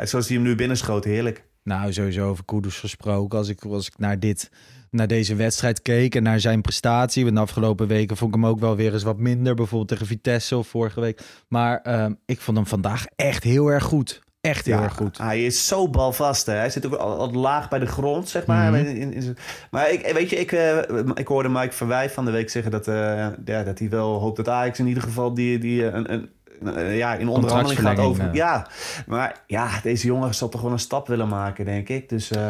zoals 0.10 0.28
hij 0.28 0.38
hem 0.38 0.46
nu 0.46 0.56
binnenschoot, 0.56 1.04
heerlijk. 1.04 1.44
Nou, 1.64 1.94
sowieso 1.94 2.30
over 2.30 2.46
Kudus 2.46 2.80
gesproken. 2.80 3.38
Als 3.38 3.50
ik, 3.50 3.66
als 3.66 3.88
ik 3.88 3.94
naar 3.98 4.20
dit 4.20 4.50
naar 4.92 5.08
deze 5.08 5.36
wedstrijd 5.36 5.82
keek 5.82 6.16
en 6.16 6.24
naar 6.24 6.40
zijn 6.40 6.62
prestatie. 6.62 7.24
Want 7.24 7.36
de 7.36 7.42
afgelopen 7.42 7.88
weken 7.88 8.18
vond 8.18 8.36
ik 8.36 8.42
hem 8.42 8.50
ook 8.50 8.60
wel 8.60 8.76
weer 8.76 8.94
eens 8.94 9.04
wat 9.04 9.18
minder. 9.18 9.56
Bijvoorbeeld 9.56 9.90
tegen 9.90 10.06
Vitesse 10.06 10.58
of 10.58 10.68
vorige 10.68 11.00
week. 11.00 11.22
Maar 11.48 11.82
uh, 11.88 12.06
ik 12.26 12.42
vond 12.42 12.58
hem 12.58 12.66
vandaag 12.66 13.06
echt 13.16 13.44
heel 13.44 13.68
erg 13.68 13.84
goed. 13.84 14.22
Echt 14.42 14.66
heel 14.66 14.78
ja, 14.78 14.84
erg 14.84 14.94
goed. 14.94 15.18
Hij 15.18 15.46
is 15.46 15.68
zo 15.68 15.90
balvast. 15.90 16.46
Hè. 16.46 16.54
Hij 16.54 16.70
zit 16.70 16.86
ook 16.86 16.94
al, 16.94 17.18
al 17.18 17.32
laag 17.32 17.70
bij 17.70 17.80
de 17.80 17.86
grond, 17.86 18.30
zeg 18.30 18.46
maar. 18.46 18.72
Mm 18.72 18.76
-hmm. 18.76 18.86
in, 18.86 19.14
in, 19.14 19.38
maar 19.72 19.92
ik, 19.92 20.12
weet 20.14 20.30
je, 20.30 20.36
ik, 20.36 20.52
uh, 20.52 20.78
ik 21.14 21.28
hoorde 21.28 21.50
Mike 21.50 21.72
Verwij 21.72 22.10
van 22.10 22.26
de 22.26 22.32
week 22.32 22.50
zeggen 22.50 22.72
dat, 22.72 22.88
uh, 22.88 22.96
ja, 23.46 23.64
dat 23.64 23.80
hij 23.80 23.90
wel 23.90 24.20
hoopt 24.20 24.38
dat 24.38 24.50
Ajax 24.50 24.80
in 24.80 24.88
ieder 24.88 25.04
geval 25.04 25.34
die, 25.34 25.58
die 25.58 25.86
een, 25.86 26.14
een, 26.14 26.30
een 26.62 26.96
ja, 26.96 27.14
in 27.14 27.28
onderhandeling 27.28 27.80
gaat 27.80 28.00
over. 28.00 28.30
Ja, 28.34 28.68
maar 29.06 29.42
ja, 29.48 29.70
deze 29.84 30.08
jongen 30.08 30.36
zal 30.36 30.50
toch 30.50 30.62
wel 30.62 30.72
een 30.72 30.80
stap 30.80 31.08
willen 31.08 31.28
maken, 31.28 31.66
denk 31.66 31.90
ik. 31.90 32.10
Dus. 32.10 32.32
uh, 32.32 32.50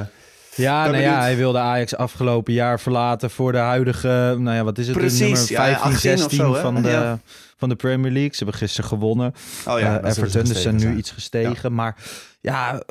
Ja, 0.56 0.86
nou 0.86 0.98
ja, 0.98 1.20
hij 1.20 1.38
wilde 1.38 1.60
Ajax 1.60 1.96
afgelopen 1.96 2.54
jaar 2.54 2.80
verlaten 2.80 3.30
voor 3.30 3.52
de 3.52 3.58
huidige, 3.58 4.36
nou 4.38 4.56
ja, 4.56 4.64
wat 4.64 4.78
is 4.78 4.88
het? 4.88 4.98
Precies, 4.98 5.50
nummer 5.50 5.78
15, 5.78 5.92
ja, 5.92 5.98
16 5.98 6.38
zo, 6.38 6.54
van, 6.54 6.82
de, 6.82 6.90
ja. 6.90 7.20
Van 7.62 7.70
de 7.70 7.76
Premier 7.76 8.12
League. 8.12 8.32
Ze 8.34 8.44
hebben 8.44 8.56
gisteren 8.56 8.90
gewonnen. 8.90 9.34
Oh 9.68 9.80
ja, 9.80 10.02
uh, 10.02 10.10
Everton, 10.10 10.44
dus 10.44 10.62
zijn 10.62 10.76
nu 10.76 10.96
iets 10.96 11.12
gestegen. 11.12 11.70
Ja. 11.70 11.76
Maar 11.76 11.96
ja, 12.40 12.84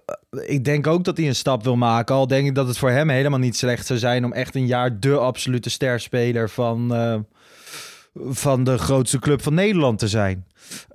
ik 0.47 0.65
denk 0.65 0.87
ook 0.87 1.05
dat 1.05 1.17
hij 1.17 1.27
een 1.27 1.35
stap 1.35 1.65
wil 1.65 1.77
maken. 1.77 2.15
Al 2.15 2.27
denk 2.27 2.47
ik 2.47 2.55
dat 2.55 2.67
het 2.67 2.79
voor 2.79 2.91
hem 2.91 3.09
helemaal 3.09 3.39
niet 3.39 3.57
slecht 3.57 3.87
zou 3.87 3.99
zijn 3.99 4.25
om 4.25 4.33
echt 4.33 4.55
een 4.55 4.67
jaar 4.67 5.01
de 5.01 5.17
absolute 5.17 5.71
sterspeler 5.71 6.51
van, 6.51 6.95
uh, 6.95 7.17
van 8.31 8.65
de 8.65 8.79
grootste 8.79 9.19
club 9.19 9.43
van 9.43 9.55
Nederland 9.55 9.99
te 9.99 10.09
zijn. 10.09 10.47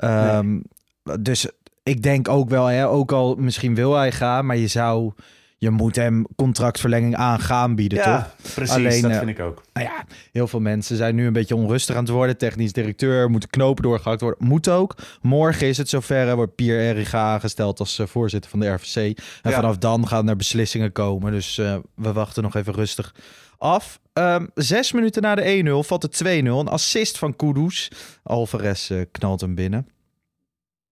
Um, 0.04 0.64
nee. 1.04 1.22
Dus 1.22 1.48
ik 1.84 2.04
denk 2.04 2.30
ook 2.30 2.50
wel, 2.50 2.66
hè, 2.66 2.88
ook 2.88 3.12
al 3.12 3.36
misschien 3.36 3.76
wil 3.76 3.94
hij 3.94 4.12
gaan, 4.12 4.46
maar 4.46 4.58
je 4.58 4.68
zou 4.68 5.14
je 5.58 5.70
moet 5.70 5.96
hem 5.96 6.26
contractverlenging 6.36 7.16
aan 7.16 7.40
gaan 7.40 7.76
bieden, 7.76 7.98
ja, 7.98 8.22
toch? 8.22 8.54
precies, 8.54 8.76
Alleen, 8.76 9.02
dat 9.02 9.16
vind 9.16 9.30
ik 9.30 9.40
ook. 9.40 9.62
Nou 9.74 9.88
ja, 9.88 10.06
heel 10.32 10.48
veel 10.48 10.60
mensen 10.60 10.98
zijn 10.98 11.16
nu 11.16 11.26
een 11.26 11.34
beetje 11.34 11.56
onrustig 11.56 11.96
aan 11.96 12.04
het 12.04 12.12
worden. 12.12 12.38
Technisch 12.38 12.74
directeur, 12.74 13.30
moeten 13.30 13.50
knopen 13.50 13.84
doorgehakt 13.84 14.22
worden. 14.22 14.48
Moet 14.48 14.70
ook. 14.70 14.96
Morgen 15.22 15.68
is 15.68 15.78
het 15.78 15.90
zover, 15.90 16.36
wordt 16.36 16.56
Pierre 16.56 16.84
Eriga 16.84 17.34
aangesteld 17.34 17.80
als 17.80 18.00
uh, 18.00 18.08
voorzitter 18.08 18.50
van 18.50 18.60
de 18.60 18.68
RVC. 18.68 18.96
En 19.42 19.52
ja. 19.52 19.56
vanaf 19.56 19.78
dan 19.78 20.08
gaan 20.08 20.30
er 20.30 20.36
beslissingen 20.36 20.92
komen. 20.92 21.32
Dus 21.32 21.58
uh, 21.58 21.78
we 21.96 22.14
wachten 22.14 22.44
nog 22.44 22.56
even 22.56 22.74
rustig 22.74 23.16
af. 23.58 24.00
Um, 24.14 24.50
zes 24.54 24.92
minuten 24.92 25.22
na 25.22 25.36
de 25.36 25.84
1-0 25.84 25.88
valt 25.88 26.02
het 26.02 26.24
2-0. 26.24 26.28
Een 26.28 26.68
assist 26.68 27.18
van 27.18 27.36
Kudus. 27.36 27.92
Alvarez 28.24 28.90
uh, 28.90 29.02
knalt 29.12 29.42
hem 29.42 29.56
binnen. 29.56 29.88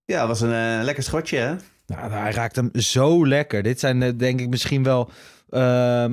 Ja, 0.06 0.20
dat 0.20 0.28
was 0.28 0.42
een 0.42 0.78
uh, 0.78 0.84
lekker 0.84 1.04
schotje, 1.04 1.38
hè? 1.38 1.56
Nou, 1.86 2.12
hij 2.12 2.32
raakt 2.32 2.56
hem 2.56 2.70
zo 2.74 3.28
lekker. 3.28 3.64
Dit 3.64 3.80
zijn 3.80 4.02
uh, 4.02 4.10
denk 4.18 4.40
ik 4.40 4.50
misschien 4.50 4.84
wel 4.84 5.10
uh, 5.50 6.12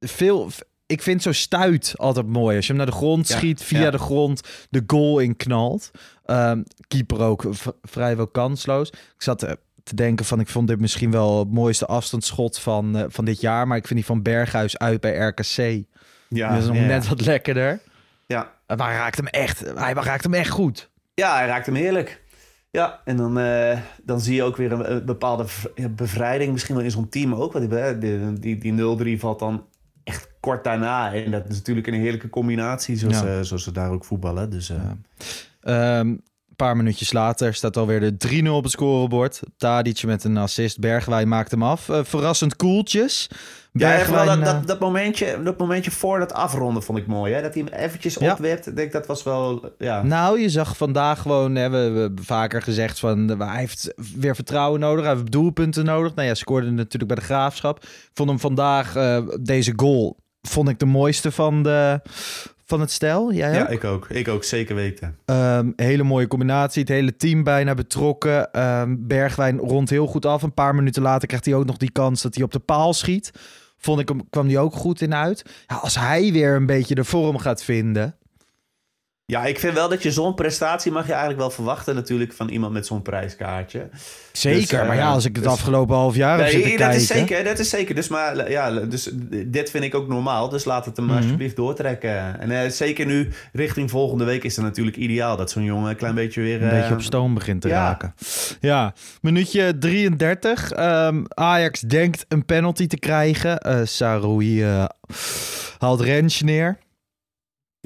veel. 0.00 0.50
Ik 0.86 1.02
vind 1.02 1.22
zo 1.22 1.32
stuit 1.32 1.94
altijd 1.96 2.26
mooi. 2.26 2.56
Als 2.56 2.66
je 2.66 2.72
hem 2.72 2.82
naar 2.82 2.90
de 2.90 2.98
grond 2.98 3.28
ja, 3.28 3.36
schiet, 3.36 3.62
via 3.62 3.80
ja. 3.80 3.90
de 3.90 3.98
grond 3.98 4.40
de 4.70 4.82
goal 4.86 5.18
in 5.18 5.36
knalt. 5.36 5.90
Um, 6.26 6.64
keeper 6.88 7.20
ook 7.20 7.44
vrijwel 7.82 8.26
kansloos. 8.26 8.90
Ik 8.90 9.22
zat 9.22 9.38
te 9.82 9.94
denken 9.94 10.24
van, 10.24 10.40
ik 10.40 10.48
vond 10.48 10.68
dit 10.68 10.80
misschien 10.80 11.10
wel 11.10 11.38
het 11.38 11.52
mooiste 11.52 11.86
afstandsschot 11.86 12.58
van, 12.58 12.96
uh, 12.96 13.04
van 13.08 13.24
dit 13.24 13.40
jaar. 13.40 13.66
Maar 13.66 13.76
ik 13.76 13.86
vind 13.86 13.98
die 13.98 14.08
van 14.08 14.22
Berghuis 14.22 14.78
uit 14.78 15.00
bij 15.00 15.16
RKC. 15.16 15.84
Ja, 16.28 16.48
dat 16.48 16.62
is 16.62 16.66
nog 16.66 16.76
ja, 16.76 16.82
net 16.82 17.08
wat 17.08 17.20
lekkerder. 17.20 17.80
Ja. 18.26 18.52
Maar 18.76 18.88
hij 18.88 18.96
raakt 18.96 19.16
hem 19.16 19.26
echt, 19.26 19.60
hij 19.60 19.92
raakt 19.92 20.24
hem 20.24 20.34
echt 20.34 20.50
goed. 20.50 20.90
Ja, 21.14 21.36
hij 21.36 21.46
raakt 21.46 21.66
hem 21.66 21.74
heerlijk. 21.74 22.22
Ja, 22.70 23.00
en 23.04 23.16
dan, 23.16 23.38
uh, 23.38 23.78
dan 24.02 24.20
zie 24.20 24.34
je 24.34 24.42
ook 24.42 24.56
weer 24.56 24.72
een, 24.72 24.92
een 24.92 25.04
bepaalde 25.04 25.44
bevrijding, 25.90 26.52
misschien 26.52 26.74
wel 26.74 26.84
in 26.84 26.90
zo'n 26.90 27.08
team 27.08 27.34
ook. 27.34 27.52
Want 27.52 27.70
die, 28.00 28.38
die, 28.38 28.58
die 28.58 29.16
0-3 29.16 29.20
valt 29.20 29.38
dan 29.38 29.66
echt 30.04 30.28
kort 30.40 30.64
daarna. 30.64 31.14
En 31.14 31.30
dat 31.30 31.48
is 31.48 31.56
natuurlijk 31.56 31.86
een 31.86 31.94
heerlijke 31.94 32.28
combinatie, 32.28 32.96
zoals, 32.96 33.20
ja. 33.20 33.38
uh, 33.38 33.42
zoals 33.42 33.64
ze 33.64 33.72
daar 33.72 33.90
ook 33.90 34.04
voetballen. 34.04 34.50
Dus, 34.50 34.70
uh... 34.70 34.76
ja. 35.60 35.98
um, 35.98 36.22
paar 36.58 36.76
minuutjes 36.76 37.12
later 37.12 37.54
staat 37.54 37.76
alweer 37.76 38.00
de 38.00 38.42
3-0 38.44 38.48
op 38.48 38.62
het 38.62 38.72
scorebord. 38.72 39.40
Tadic 39.56 40.02
met 40.02 40.24
een 40.24 40.36
assist. 40.36 40.78
Bergwijn 40.78 41.28
maakt 41.28 41.50
hem 41.50 41.62
af. 41.62 41.88
Uh, 41.88 42.00
verrassend 42.02 42.56
koeltjes. 42.56 43.28
Ja, 43.72 43.88
Bergwijn, 43.88 44.26
dat, 44.26 44.44
dat, 44.44 44.66
dat, 44.66 44.80
momentje, 44.80 45.42
dat 45.42 45.58
momentje 45.58 45.90
voor 45.90 46.18
dat 46.18 46.32
afronden 46.32 46.82
vond 46.82 46.98
ik 46.98 47.06
mooi. 47.06 47.34
Hè? 47.34 47.42
Dat 47.42 47.54
hij 47.54 47.62
hem 47.62 47.80
eventjes 47.80 48.14
ja. 48.14 48.32
opwipt. 48.32 48.76
denk 48.76 48.92
dat 48.92 49.06
was 49.06 49.22
wel... 49.22 49.72
Ja. 49.78 50.02
Nou, 50.02 50.40
je 50.40 50.48
zag 50.48 50.76
vandaag 50.76 51.22
gewoon... 51.22 51.54
Hè, 51.54 51.70
we, 51.70 51.76
hebben 51.76 52.24
vaker 52.24 52.62
gezegd 52.62 52.98
van... 52.98 53.40
Hij 53.40 53.58
heeft 53.58 53.94
weer 54.16 54.34
vertrouwen 54.34 54.80
nodig. 54.80 55.04
Hij 55.04 55.14
heeft 55.14 55.30
doelpunten 55.30 55.84
nodig. 55.84 56.14
Nou 56.14 56.28
ja, 56.28 56.34
scoorde 56.34 56.70
natuurlijk 56.70 57.14
bij 57.14 57.16
de 57.16 57.32
Graafschap. 57.32 57.82
Ik 57.82 58.10
vond 58.14 58.28
hem 58.28 58.40
vandaag... 58.40 58.96
Uh, 58.96 59.18
deze 59.40 59.72
goal 59.76 60.16
vond 60.42 60.68
ik 60.68 60.78
de 60.78 60.86
mooiste 60.86 61.32
van 61.32 61.62
de, 61.62 62.00
van 62.68 62.80
het 62.80 62.90
stel. 62.90 63.32
Jij 63.32 63.52
ja, 63.52 63.68
ik 63.68 63.84
ook. 63.84 64.08
Ik 64.08 64.28
ook, 64.28 64.44
zeker 64.44 64.74
weten. 64.74 65.16
Um, 65.26 65.72
hele 65.76 66.02
mooie 66.02 66.26
combinatie. 66.26 66.80
Het 66.80 66.90
hele 66.90 67.16
team 67.16 67.42
bijna 67.42 67.74
betrokken. 67.74 68.62
Um, 68.80 69.06
Bergwijn 69.06 69.58
rond 69.58 69.90
heel 69.90 70.06
goed 70.06 70.26
af. 70.26 70.42
Een 70.42 70.54
paar 70.54 70.74
minuten 70.74 71.02
later 71.02 71.28
krijgt 71.28 71.44
hij 71.44 71.54
ook 71.54 71.64
nog 71.64 71.76
die 71.76 71.92
kans 71.92 72.22
dat 72.22 72.34
hij 72.34 72.44
op 72.44 72.52
de 72.52 72.58
paal 72.58 72.94
schiet. 72.94 73.30
Vond 73.76 74.00
ik 74.00 74.08
hem, 74.08 74.28
kwam 74.30 74.46
hij 74.46 74.58
ook 74.58 74.74
goed 74.74 75.00
in 75.00 75.14
uit. 75.14 75.42
Ja, 75.66 75.76
als 75.76 75.98
hij 75.98 76.32
weer 76.32 76.54
een 76.54 76.66
beetje 76.66 76.94
de 76.94 77.04
vorm 77.04 77.38
gaat 77.38 77.62
vinden. 77.62 78.16
Ja, 79.32 79.44
ik 79.44 79.58
vind 79.58 79.74
wel 79.74 79.88
dat 79.88 80.02
je 80.02 80.12
zo'n 80.12 80.34
prestatie 80.34 80.92
mag 80.92 81.04
je 81.04 81.10
eigenlijk 81.10 81.40
wel 81.40 81.50
verwachten 81.50 81.94
natuurlijk 81.94 82.32
van 82.32 82.48
iemand 82.48 82.72
met 82.72 82.86
zo'n 82.86 83.02
prijskaartje. 83.02 83.88
Zeker, 84.32 84.78
dus, 84.78 84.86
maar 84.86 84.96
ja, 84.96 85.06
eh, 85.06 85.12
als 85.12 85.24
ik 85.24 85.34
het 85.34 85.44
dus, 85.44 85.52
afgelopen 85.52 85.96
half 85.96 86.14
jaar 86.14 86.38
nee, 86.38 86.52
heb 86.52 86.62
dat 86.62 86.76
kijken... 86.76 86.96
is 86.96 87.06
zeker, 87.06 87.44
dat 87.44 87.58
is 87.58 87.68
zeker. 87.68 87.94
Dus, 87.94 88.08
maar, 88.08 88.50
ja, 88.50 88.70
dus 88.70 89.10
dit 89.46 89.70
vind 89.70 89.84
ik 89.84 89.94
ook 89.94 90.08
normaal, 90.08 90.48
dus 90.48 90.64
laat 90.64 90.84
het 90.84 90.96
hem 90.96 91.06
mm 91.06 91.16
alsjeblieft 91.16 91.56
doortrekken. 91.56 92.40
En 92.40 92.50
uh, 92.50 92.60
zeker 92.68 93.06
nu, 93.06 93.28
richting 93.52 93.90
volgende 93.90 94.24
week 94.24 94.44
is 94.44 94.56
het 94.56 94.64
natuurlijk 94.64 94.96
ideaal 94.96 95.36
dat 95.36 95.50
zo'n 95.50 95.64
jongen 95.64 95.90
een 95.90 95.96
klein 95.96 96.14
beetje 96.14 96.40
weer... 96.40 96.62
Een 96.62 96.68
beetje 96.68 96.92
op 96.92 96.98
eh, 96.98 97.04
stoom 97.04 97.34
begint 97.34 97.60
te 97.60 97.68
raken. 97.68 98.14
Ja, 98.60 98.94
minuutje 99.20 99.78
33. 99.78 100.70
Um, 100.70 100.78
ehm, 100.78 101.24
Ajax 101.28 101.80
denkt 101.80 102.24
een 102.28 102.44
penalty 102.44 102.86
te 102.86 102.98
krijgen. 102.98 103.86
Saroui 103.88 104.64
haalt 105.78 106.00
Rens 106.00 106.42
neer. 106.42 106.78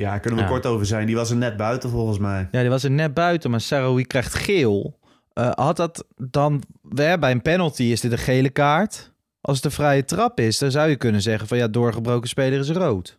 Ja, 0.03 0.19
kunnen 0.19 0.45
we 0.45 0.51
kort 0.51 0.67
over 0.67 0.87
zijn. 0.87 1.07
Die 1.07 1.17
was 1.17 1.31
er 1.31 1.37
net 1.37 1.57
buiten 1.57 1.91
volgens 1.91 2.19
mij. 2.19 2.49
Ja, 2.51 2.61
die 2.61 2.71
was 2.71 2.85
er 2.85 2.91
net 2.91 3.15
buiten, 3.15 3.51
maar 3.51 3.61
Saroui 3.61 4.05
krijgt 4.05 4.35
geel. 4.35 4.99
Uh, 5.35 5.51
had 5.51 5.77
dat 5.77 6.05
dan... 6.17 6.63
Bij 6.83 7.31
een 7.31 7.43
penalty 7.43 7.83
is 7.83 8.01
dit 8.01 8.13
een 8.13 8.19
gele 8.19 8.51
kaart. 8.51 9.13
Als 9.41 9.57
het 9.57 9.65
een 9.65 9.71
vrije 9.71 10.05
trap 10.05 10.41
is, 10.41 10.59
dan 10.59 10.71
zou 10.71 10.89
je 10.89 10.97
kunnen 10.97 11.23
zeggen 11.23 11.49
van... 11.49 11.59
ja, 11.59 11.69
doorgebroken 11.69 12.29
speler 12.29 12.59
is 12.59 12.71
rood. 12.71 13.19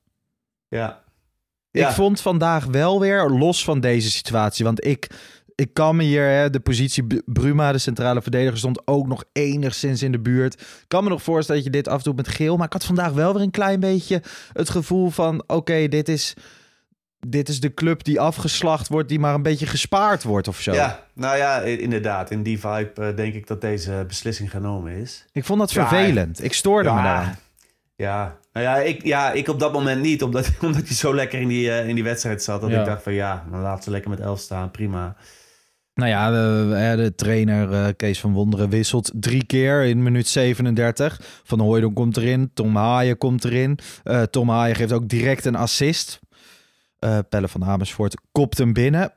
Ja. 0.68 1.04
Ik 1.72 1.88
vond 1.88 2.22
vandaag 2.22 2.66
wel 2.66 3.00
weer, 3.00 3.30
los 3.30 3.64
van 3.64 3.80
deze 3.80 4.12
situatie... 4.12 4.66
want 4.66 4.86
ik, 4.86 5.08
ik 5.56 5.74
kan 5.74 5.96
me 5.96 6.04
hier, 6.04 6.30
hè, 6.30 6.50
de 6.50 6.60
positie 6.60 7.06
Bruma, 7.26 7.72
de 7.72 7.78
centrale 7.78 8.22
verdediger... 8.22 8.58
stond 8.58 8.88
ook 8.88 9.08
nog 9.08 9.24
enigszins 9.32 10.04
in 10.04 10.12
de 10.12 10.20
buurt. 10.20 10.54
Ik 10.62 10.86
kan 10.88 11.04
me 11.04 11.10
nog 11.10 11.24
voorstellen 11.24 11.64
dat 11.64 11.74
je 11.74 11.80
dit 11.80 11.88
afdoet 11.94 12.16
met 12.16 12.28
geel... 12.28 12.58
maar 12.58 12.66
ik 12.66 12.74
had 12.74 12.86
vandaag 12.86 13.12
wel 13.12 13.34
weer 13.34 13.42
een 13.42 13.52
klein 13.52 13.80
beetje 13.80 14.22
het 14.54 14.70
gevoel 14.70 15.10
van... 15.10 15.44
oké, 15.48 15.88
dit 15.88 16.10
is 16.10 16.34
dit 17.28 17.50
is 17.50 17.60
de 17.60 17.74
club 17.74 18.04
die 18.04 18.20
afgeslacht 18.20 18.88
wordt, 18.88 19.10
die 19.10 19.20
maar 19.20 19.34
een 19.34 19.42
beetje 19.42 19.66
gespaard 19.66 20.24
wordt 20.24 20.48
of 20.48 20.60
zo. 20.60 20.74
Ja, 20.74 21.06
nou 21.14 21.38
ja, 21.38 21.62
inderdaad. 21.62 22.32
In 22.32 22.44
die 22.44 22.60
vibe 22.60 22.92
uh, 23.00 23.16
denk 23.16 23.34
ik 23.34 23.48
dat 23.48 23.62
deze 23.62 24.04
beslissing 24.08 24.52
genomen 24.52 24.94
is. 24.94 25.26
Ik 25.32 25.46
vond 25.46 25.60
dat 25.60 25.72
vervelend. 25.72 26.44
ik 26.44 26.54
stoorde 26.54 26.94
me 26.94 27.02
daar. 27.02 27.40
Ja, 27.96 28.38
nou 28.54 28.66
ja 28.66 28.78
ik, 28.78 29.04
ja, 29.04 29.32
ik 29.32 29.48
op 29.48 29.60
dat 29.60 29.74
moment 29.74 30.02
niet, 30.02 30.24
omdat, 30.24 30.52
omdat 30.62 30.88
hij 30.88 30.96
zo 30.96 31.16
lekker 31.16 31.40
in 31.40 31.48
die, 31.48 31.66
uh, 31.66 31.88
in 31.88 31.96
die 31.96 32.04
wedstrijd 32.04 32.44
zat. 32.44 32.62
Dat 32.62 32.70
ik 32.70 32.86
dacht 32.86 33.04
van 33.04 33.14
ja, 33.14 33.46
dan 33.52 33.62
laat 33.62 33.84
ze 33.84 33.92
lekker 33.92 34.10
met 34.10 34.20
elf 34.20 34.40
staan, 34.40 34.72
prima. 34.72 35.16
Nou 35.94 36.10
ja, 36.10 36.32
de, 36.32 36.94
de 36.96 37.16
trainer 37.16 37.72
uh, 37.72 37.88
Kees 37.98 38.20
van 38.20 38.34
Wonderen 38.34 38.70
wisselt 38.70 39.12
drie 39.14 39.46
keer 39.46 39.84
in 39.84 40.04
minuut 40.04 40.28
37. 40.28 41.22
Van 41.44 41.60
Hooydonk 41.60 41.96
komt 41.96 42.18
erin, 42.18 42.52
Tom 42.54 42.76
Haaien 42.76 43.18
komt 43.18 43.44
erin. 43.44 43.80
Tom 44.30 44.50
Haaien 44.50 44.76
geeft 44.76 44.92
ook 44.92 45.10
direct 45.10 45.46
een 45.46 45.56
assist. 45.56 46.20
Uh, 47.04 47.18
Pelle 47.30 47.48
van 47.48 47.66
Amersfoort 47.66 48.22
kopt 48.32 48.58
hem 48.58 48.74
binnen. 48.74 49.14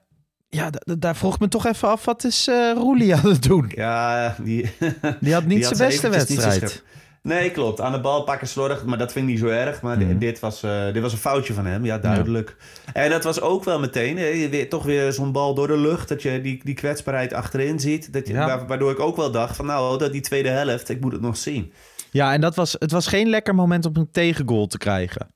Ja, 0.49 0.71
daar 0.99 1.17
vroeg 1.17 1.35
ik 1.35 1.41
me 1.41 1.49
toch 1.49 1.67
even 1.67 1.89
af, 1.89 2.05
wat 2.05 2.25
is 2.25 2.49
uh, 2.49 2.73
Roelie 2.73 3.15
aan 3.15 3.27
het 3.27 3.43
doen? 3.43 3.73
Ja, 3.75 4.37
die, 4.43 4.71
die 5.21 5.33
had 5.33 5.45
niet 5.45 5.67
zijn 5.67 5.89
beste 5.89 6.09
wedstrijd. 6.09 6.85
Nee, 7.27 7.51
klopt. 7.51 7.81
Aan 7.81 7.93
de 7.93 8.01
bal 8.01 8.25
pakken 8.25 8.49
slordig, 8.49 8.85
maar 8.85 8.99
dat 8.99 9.13
vind 9.13 9.25
ik 9.25 9.31
niet 9.31 9.41
zo 9.41 9.47
erg. 9.47 9.83
Maar 9.83 9.99
mhm. 9.99 10.19
dit, 10.19 10.41
was, 10.41 10.65
uh, 10.65 10.93
dit 10.93 11.03
was 11.03 11.13
een 11.13 11.19
foutje 11.19 11.55
van 11.55 11.67
hem, 11.67 11.85
ja, 11.85 11.99
duidelijk. 11.99 12.57
En 12.93 13.11
dat 13.11 13.25
was 13.25 13.41
ook 13.41 13.65
wel 13.65 13.81
meteen, 13.81 14.19
hè, 14.19 14.49
weer, 14.49 14.69
toch 14.69 14.85
weer 14.85 15.13
zo'n 15.13 15.33
bal 15.33 15.55
door 15.55 15.67
de 15.67 15.77
lucht. 15.77 16.09
Dat 16.09 16.23
je 16.23 16.41
die, 16.41 16.61
die 16.65 16.75
kwetsbaarheid 16.75 17.33
achterin 17.33 17.81
ziet. 17.81 18.13
Dat 18.13 18.29
je, 18.29 18.35
Waardoor 18.67 18.91
ik 18.91 19.01
ook 19.01 19.17
wel 19.17 19.31
dacht 19.31 19.57
van, 19.57 19.67
nou, 19.67 19.99
dat 19.99 20.13
die 20.13 20.21
tweede 20.21 20.49
helft, 20.49 20.89
ik 20.89 21.01
moet 21.01 21.13
het 21.13 21.21
nog 21.21 21.37
zien. 21.37 21.73
Ja, 22.11 22.33
en 22.33 22.41
dat 22.41 22.55
was, 22.55 22.77
het 22.79 22.91
was 22.91 23.07
geen 23.07 23.29
lekker 23.29 23.55
moment 23.55 23.87
om 23.87 23.97
een 23.97 24.11
tegengoal 24.11 24.67
te 24.67 24.79
krijgen. 24.79 25.36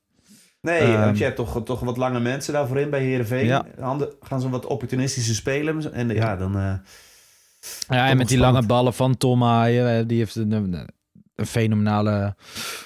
Nee, 0.60 0.92
want 0.92 1.04
ehm, 1.04 1.14
je 1.14 1.24
hebt 1.24 1.36
toch, 1.36 1.64
toch 1.64 1.80
wat 1.80 1.96
lange 1.96 2.20
mensen 2.20 2.52
daarvoor 2.52 2.78
in 2.78 2.90
bij 2.90 3.02
Heerenveen. 3.02 3.46
Ja. 3.46 3.66
gaan 4.20 4.40
ze 4.40 4.48
wat 4.48 4.66
opportunistische 4.66 5.34
spelen. 5.34 5.92
En 5.92 6.08
ja, 6.08 6.36
dan... 6.36 6.56
Uh, 6.56 6.74
ja, 7.88 8.08
en 8.08 8.16
met 8.16 8.28
die 8.28 8.38
lange 8.38 8.66
ballen 8.66 8.94
van 8.94 9.16
Tom 9.16 9.42
Haaien. 9.42 10.06
Die 10.08 10.18
heeft 10.18 10.34
een, 10.34 10.52
een, 10.52 10.88
fenomenale 11.46 12.34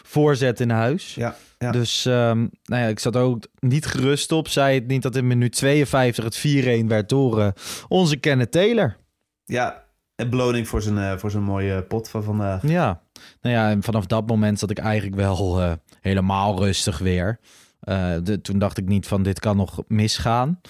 voorzet 0.03 0.61
in 0.61 0.71
huis. 0.71 1.15
Ja, 1.15 1.37
ja. 1.59 1.71
Dus 1.71 2.05
um, 2.05 2.51
nou 2.65 2.83
ja, 2.83 2.89
ik 2.89 2.99
zat 2.99 3.17
ook 3.17 3.47
niet 3.59 3.87
gerust 3.87 4.33
op. 4.33 4.49
Zei 4.49 4.75
het 4.75 4.87
niet 4.87 5.03
dat 5.03 5.17
in 5.17 5.27
minuut 5.27 5.53
52 5.53 6.25
het 6.25 6.83
4-1 6.83 6.87
werd 6.87 7.09
door 7.09 7.39
uh, 7.39 7.49
onze 7.89 8.17
Kenneth 8.17 8.51
Taylor. 8.51 8.97
Ja, 9.45 9.85
en 10.17 10.31
beloning 10.31 10.69
voor 10.69 10.83
zijn, 10.83 10.97
uh, 10.97 11.17
voor 11.17 11.31
zijn 11.31 11.43
mooie 11.43 11.83
pot 11.83 12.09
van 12.09 12.23
vandaag. 12.23 12.63
Ja, 12.69 13.03
nou 13.41 13.55
ja, 13.55 13.71
en 13.71 13.83
vanaf 13.83 14.07
dat 14.07 14.27
moment 14.27 14.59
zat 14.59 14.71
ik 14.71 14.79
eigenlijk 14.79 15.17
wel 15.17 15.79
helemaal 16.01 16.59
rustig 16.59 16.99
weer. 16.99 17.39
Uh, 17.85 18.15
de, 18.23 18.41
toen 18.41 18.59
dacht 18.59 18.79
ik 18.79 18.87
niet 18.87 19.07
van 19.07 19.23
dit 19.23 19.41
kan 19.41 19.57
nog 19.57 19.83
misgaan. 19.89 20.61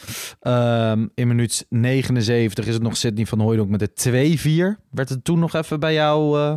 Um, 0.42 1.10
in 1.14 1.28
minuut 1.28 1.66
79 1.68 2.66
is 2.66 2.74
het 2.74 2.82
nog 2.82 2.96
Sidney 2.96 3.26
van 3.26 3.40
Hooydonk 3.40 3.70
met 3.70 3.80
de 3.80 4.76
2-4. 4.76 4.80
Werd 4.90 5.08
het 5.08 5.24
toen 5.24 5.38
nog 5.38 5.54
even 5.54 5.80
bij 5.80 5.92
jou... 5.92 6.38
Uh, 6.38 6.54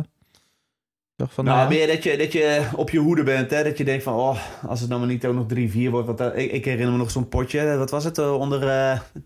van, 1.28 1.44
nou, 1.44 1.62
uh... 1.62 1.68
meer 1.68 1.86
dat 1.86 2.02
je, 2.02 2.16
dat 2.16 2.32
je 2.32 2.62
op 2.76 2.90
je 2.90 2.98
hoede 2.98 3.22
bent. 3.22 3.50
Hè? 3.50 3.62
Dat 3.62 3.78
je 3.78 3.84
denkt 3.84 4.02
van, 4.02 4.14
oh, 4.14 4.38
als 4.66 4.80
het 4.80 4.88
nou 4.88 5.00
maar 5.00 5.10
niet 5.10 5.26
ook 5.26 5.34
nog 5.34 5.46
3-4 5.54 5.90
wordt. 5.90 6.06
Want, 6.06 6.20
ik, 6.20 6.52
ik, 6.52 6.64
herinner 6.64 6.92
me 6.92 6.98
nog 6.98 7.10
zo'n 7.10 7.28
potje. 7.28 7.76
Wat 7.76 7.90
was 7.90 8.04
het? 8.04 8.18
onder 8.18 8.60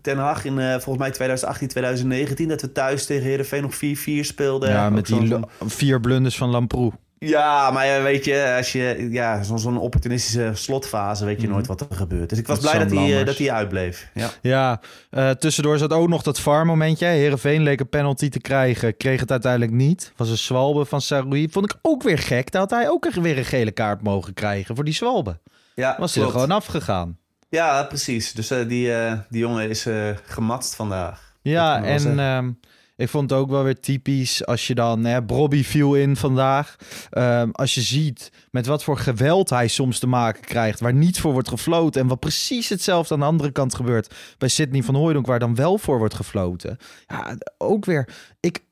Ten 0.01 0.17
Hag 0.17 0.45
in 0.45 0.57
volgens 0.57 0.97
mij 0.97 1.11
2018, 1.11 1.67
2019. 1.67 2.47
Dat 2.47 2.61
we 2.61 2.71
thuis 2.71 3.05
tegen 3.05 3.23
Heerenveen 3.23 3.61
nog 3.61 3.75
4-4 3.75 3.77
speelden. 4.19 4.69
Ja, 4.69 4.89
met 4.89 5.05
die 5.05 5.35
vier 5.65 5.99
blunders 5.99 6.37
van 6.37 6.49
Lamproe. 6.49 6.91
Ja, 7.27 7.71
maar 7.71 8.03
weet 8.03 8.25
je, 8.25 8.53
als 8.57 8.71
je 8.71 9.07
ja, 9.11 9.43
zo'n 9.43 9.59
zo 9.59 9.75
opportunistische 9.75 10.51
slotfase, 10.53 11.25
weet 11.25 11.41
je 11.41 11.43
mhm. 11.43 11.53
nooit 11.53 11.67
wat 11.67 11.81
er 11.81 11.95
gebeurt. 11.95 12.29
Dus 12.29 12.39
ik 12.39 12.47
was 12.47 12.59
blij 12.59 12.79
dat 12.79 12.91
hij, 12.91 13.19
uh, 13.19 13.25
dat 13.25 13.37
hij 13.37 13.51
uitbleef. 13.51 14.09
Ja, 14.13 14.29
ja 14.41 14.81
uh, 15.11 15.29
tussendoor 15.29 15.77
zat 15.77 15.93
ook 15.93 16.07
nog 16.07 16.21
dat 16.21 16.39
VAR-momentje. 16.39 17.05
Herenveen 17.05 17.63
leek 17.63 17.79
een 17.79 17.89
penalty 17.89 18.29
te 18.29 18.39
krijgen, 18.39 18.97
kreeg 18.97 19.19
het 19.19 19.31
uiteindelijk 19.31 19.71
niet. 19.71 20.11
Was 20.15 20.29
een 20.29 20.37
zwalbe 20.37 20.85
van 20.85 21.01
Saroui. 21.01 21.49
Vond 21.49 21.71
ik 21.71 21.79
ook 21.81 22.03
weer 22.03 22.19
gek. 22.19 22.51
Dat 22.51 22.61
had 22.61 22.79
hij 22.79 22.89
ook 22.89 23.11
weer 23.13 23.37
een 23.37 23.45
gele 23.45 23.71
kaart 23.71 24.01
mogen 24.01 24.33
krijgen 24.33 24.75
voor 24.75 24.85
die 24.85 24.93
zwalbe. 24.93 25.39
Ja, 25.75 25.95
was 25.99 26.15
hij 26.15 26.23
er 26.23 26.31
gewoon 26.31 26.51
afgegaan. 26.51 27.17
Ja, 27.49 27.83
precies. 27.83 28.33
Dus 28.33 28.51
uh, 28.51 28.67
die, 28.67 28.91
die 29.29 29.39
jongen 29.39 29.69
is 29.69 29.87
gematst 30.25 30.75
vandaag. 30.75 31.33
Ja, 31.41 31.83
en 31.83 32.57
ik 32.95 33.09
vond 33.09 33.29
het 33.29 33.39
ook 33.39 33.49
wel 33.49 33.63
weer 33.63 33.79
typisch 33.79 34.45
als 34.45 34.67
je 34.67 34.75
dan... 34.75 35.03
Hè, 35.03 35.21
Bobby 35.21 35.63
viel 35.63 35.95
in 35.95 36.15
vandaag. 36.15 36.75
Um, 37.11 37.51
als 37.51 37.73
je 37.73 37.81
ziet 37.81 38.31
met 38.51 38.65
wat 38.65 38.83
voor 38.83 38.97
geweld 38.97 39.49
hij 39.49 39.67
soms 39.67 39.99
te 39.99 40.07
maken 40.07 40.41
krijgt... 40.41 40.79
waar 40.79 40.93
niet 40.93 41.19
voor 41.19 41.31
wordt 41.33 41.49
gefloten... 41.49 42.01
en 42.01 42.07
wat 42.07 42.19
precies 42.19 42.69
hetzelfde 42.69 43.13
aan 43.13 43.19
de 43.19 43.25
andere 43.25 43.51
kant 43.51 43.75
gebeurt... 43.75 44.15
bij 44.37 44.49
Sidney 44.49 44.83
van 44.83 44.95
Hooydonk, 44.95 45.25
waar 45.25 45.39
dan 45.39 45.55
wel 45.55 45.77
voor 45.77 45.97
wordt 45.97 46.13
gefloten. 46.13 46.77
Ja, 47.07 47.37
ook 47.57 47.85
weer... 47.85 48.09
Ik, 48.39 48.63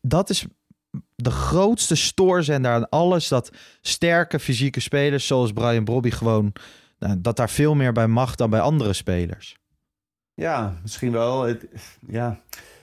dat 0.00 0.30
is 0.30 0.46
de 1.14 1.30
grootste 1.30 1.94
stoorzender 1.94 2.72
aan 2.72 2.88
alles... 2.88 3.28
dat 3.28 3.50
sterke 3.80 4.38
fysieke 4.38 4.80
spelers 4.80 5.26
zoals 5.26 5.52
Brian 5.52 5.84
Bobby 5.84 6.10
gewoon... 6.10 6.52
Nou, 6.98 7.20
dat 7.20 7.36
daar 7.36 7.50
veel 7.50 7.74
meer 7.74 7.92
bij 7.92 8.06
mag 8.06 8.34
dan 8.34 8.50
bij 8.50 8.60
andere 8.60 8.92
spelers. 8.92 9.56
Ja, 10.34 10.78
misschien 10.82 11.12
wel. 11.12 11.42
Het, 11.42 11.66
ja... 12.06 12.40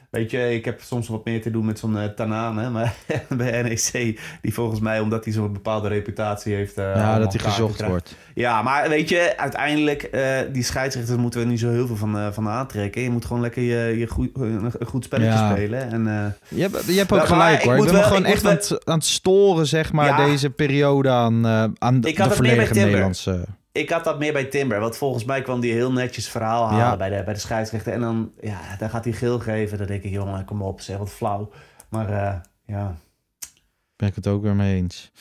Weet 0.09 0.31
je, 0.31 0.53
ik 0.53 0.65
heb 0.65 0.81
soms 0.81 1.07
wat 1.07 1.25
meer 1.25 1.41
te 1.41 1.51
doen 1.51 1.65
met 1.65 1.79
zo'n 1.79 1.95
uh, 1.95 2.03
Tanaan. 2.03 2.57
Hè? 2.57 2.69
Maar 2.69 2.95
bij 3.37 3.61
NEC, 3.61 4.19
die 4.41 4.53
volgens 4.53 4.79
mij, 4.79 4.99
omdat 4.99 5.23
hij 5.23 5.33
zo'n 5.33 5.53
bepaalde 5.53 5.87
reputatie 5.87 6.53
heeft... 6.53 6.77
Uh, 6.77 6.95
ja, 6.95 7.19
dat 7.19 7.33
hij 7.33 7.41
gezocht 7.41 7.85
wordt. 7.85 8.15
Ja, 8.33 8.61
maar 8.61 8.89
weet 8.89 9.09
je, 9.09 9.33
uiteindelijk, 9.37 10.09
uh, 10.11 10.37
die 10.51 10.63
scheidsrechters 10.63 11.17
moeten 11.17 11.39
we 11.39 11.45
niet 11.45 11.59
zo 11.59 11.69
heel 11.69 11.87
veel 11.87 11.95
van, 11.95 12.33
van 12.33 12.47
aantrekken. 12.47 13.01
Je 13.01 13.09
moet 13.09 13.25
gewoon 13.25 13.41
lekker 13.41 13.61
je, 13.61 13.97
je 13.97 14.07
goed, 14.07 14.29
een 14.33 14.71
goed 14.85 15.03
spelletje 15.03 15.49
spelen. 15.51 15.91
En, 15.91 16.35
je, 16.47 16.61
hebt, 16.61 16.85
je 16.85 16.97
hebt 16.97 17.11
ook 17.11 17.25
gelijk 17.25 17.63
hoor. 17.63 17.77
Ik, 17.77 17.91
ben 17.91 18.03
gewoon 18.03 18.25
echt 18.25 18.45
aan, 18.45 18.51
het, 18.51 18.85
aan 18.85 18.97
het 18.97 19.05
storen, 19.05 19.67
zeg 19.67 19.91
maar, 19.91 20.25
deze 20.25 20.49
periode 20.49 21.09
aan, 21.09 21.47
aan 21.77 22.01
de, 22.01 22.13
de 22.13 22.29
verlegen 22.29 22.75
Nederlandse... 22.75 23.45
ik 23.77 23.89
had 23.89 24.03
dat 24.03 24.19
meer 24.19 24.33
bij 24.33 24.45
Timber. 24.45 24.79
Want 24.79 24.97
volgens 24.97 25.23
mij 25.23 25.41
kwam 25.41 25.59
die 25.59 25.73
heel 25.73 25.91
netjes 25.91 26.29
verhaal 26.29 26.65
halen 26.67 26.85
Ja. 26.85 26.97
bij, 26.97 27.09
de, 27.09 27.23
bij 27.23 27.33
de 27.33 27.39
scheidsrechter. 27.39 27.93
En 27.93 27.99
dan, 28.01 28.31
ja, 28.41 28.59
dan 28.79 28.89
gaat 28.89 29.03
hij 29.03 29.13
geel 29.13 29.39
geven. 29.39 29.77
Dan 29.77 29.87
denk 29.87 30.03
ik, 30.03 30.11
jongen, 30.11 30.45
kom 30.45 30.61
op, 30.61 30.81
zeg 30.81 30.97
wat 30.97 31.09
flauw. 31.11 31.49
Maar 31.89 32.09
eh, 32.09 32.35
ja, 32.65 32.95
Ben 33.95 34.07
ik 34.07 34.15
het 34.15 34.27
ook 34.27 34.41
weer 34.41 34.55
mee 34.55 34.75
eens. 34.75 35.11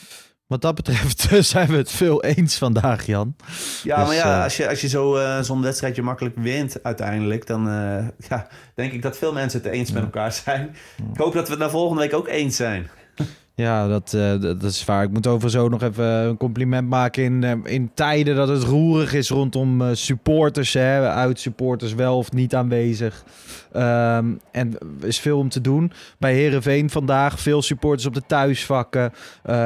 Wat 0.47 0.61
dat 0.61 0.75
betreft 0.75 1.29
zijn 1.47 1.69
we 1.69 1.77
het 1.77 1.91
veel 1.91 2.23
eens 2.23 2.59
vandaag, 2.59 3.07
Jan. 3.07 3.37
Ja, 3.83 3.97
Dus, 3.97 4.07
maar 4.07 4.15
ja, 4.15 4.37
eh, 4.37 4.43
als 4.43 4.57
je, 4.57 4.69
als 4.69 4.81
je 4.81 4.89
zo, 4.89 5.17
eh, 5.17 5.41
zo'n 5.41 5.63
wedstrijdje 5.63 6.03
makkelijk 6.03 6.37
wint 6.37 6.83
uiteindelijk, 6.83 7.47
dan 7.47 7.65
ja, 8.29 8.47
denk 8.75 8.93
ik 8.93 9.03
dat 9.03 9.19
veel 9.19 9.33
mensen 9.33 9.63
het 9.63 9.73
eens 9.73 9.91
met 9.93 10.03
elkaar 10.03 10.33
zijn. 10.33 10.77
Ik 11.13 11.19
hoop 11.19 11.33
dat 11.33 11.45
we 11.47 11.51
het 11.51 11.61
na 11.63 11.71
volgende 11.71 12.03
week 12.03 12.15
ook 12.15 12.29
eens 12.29 12.57
zijn. 12.57 12.89
Ja, 13.56 13.88
dat, 13.88 14.14
eh, 14.14 14.40
dat, 14.40 14.62
is 14.62 14.85
waar. 14.85 15.02
Ik 15.02 15.11
moet 15.11 15.26
overigens 15.26 15.62
ook 15.62 15.70
nog 15.70 15.82
even 15.82 16.04
een 16.04 16.37
compliment 16.37 16.88
maken 16.88 17.23
in, 17.23 17.44
eh, 17.44 17.52
in 17.64 17.90
tijden 17.94 18.37
dat 18.37 18.49
het 18.49 18.62
roerig 18.62 19.14
is 19.14 19.28
rondom 19.28 19.82
eh, 19.82 19.88
supporters. 19.92 20.73
Hè, 20.73 21.08
uit-supporters 21.08 21.94
wel 21.94 22.16
of 22.16 22.32
niet 22.32 22.54
aanwezig. 22.54 23.25
Ehm, 23.73 24.26
en 24.52 24.78
is 25.00 25.18
veel 25.18 25.38
om 25.38 25.49
te 25.49 25.61
doen. 25.61 25.92
Bij 26.18 26.35
Herenveen 26.35 26.90
vandaag 26.90 27.40
veel 27.40 27.62
supporters 27.62 28.06
op 28.06 28.14
de 28.14 28.23
thuisvakken. 28.26 29.12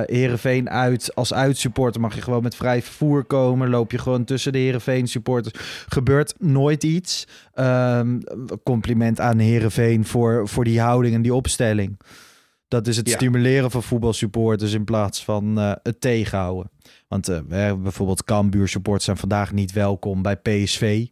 Herenveen 0.07 0.71
uit. 0.71 1.15
Als 1.15 1.35
uitsupporter 1.35 2.01
mag 2.01 2.15
je 2.15 2.23
gewoon 2.23 2.43
met 2.43 2.57
vrij 2.57 2.83
vervoer 2.83 3.25
komen. 3.25 3.69
Loop 3.69 3.91
je 3.91 3.99
gewoon 3.99 4.25
tussen 4.25 4.53
de 4.53 4.59
Herenveen 4.59 5.07
supporters. 5.07 5.85
Gebeurt 5.89 6.35
nooit 6.39 6.85
iets. 6.85 7.27
Ehm, 7.55 8.19
compliment 8.63 9.21
aan 9.21 9.39
Herenveen 9.39 10.05
voor, 10.05 10.49
voor 10.49 10.65
die 10.65 10.81
houding 10.81 11.15
en 11.15 11.23
die 11.23 11.35
opstelling. 11.35 11.97
Dat 12.71 12.87
is 12.87 12.97
het 12.97 13.09
Ja. 13.09 13.15
stimuleren 13.15 13.71
van 13.71 13.83
voetbalsupporters 13.83 14.73
in 14.73 14.85
plaats 14.85 15.25
van 15.25 15.59
eh, 15.59 15.73
het 15.83 16.01
tegenhouden. 16.01 16.71
Want 17.09 17.29
eh, 17.29 17.39
bijvoorbeeld 17.75 18.25
Cambuur 18.25 18.69
supporters 18.69 19.05
zijn 19.05 19.17
vandaag 19.17 19.53
niet 19.53 19.73
welkom 19.73 20.23
bij 20.23 20.37
PSV. 20.37 21.07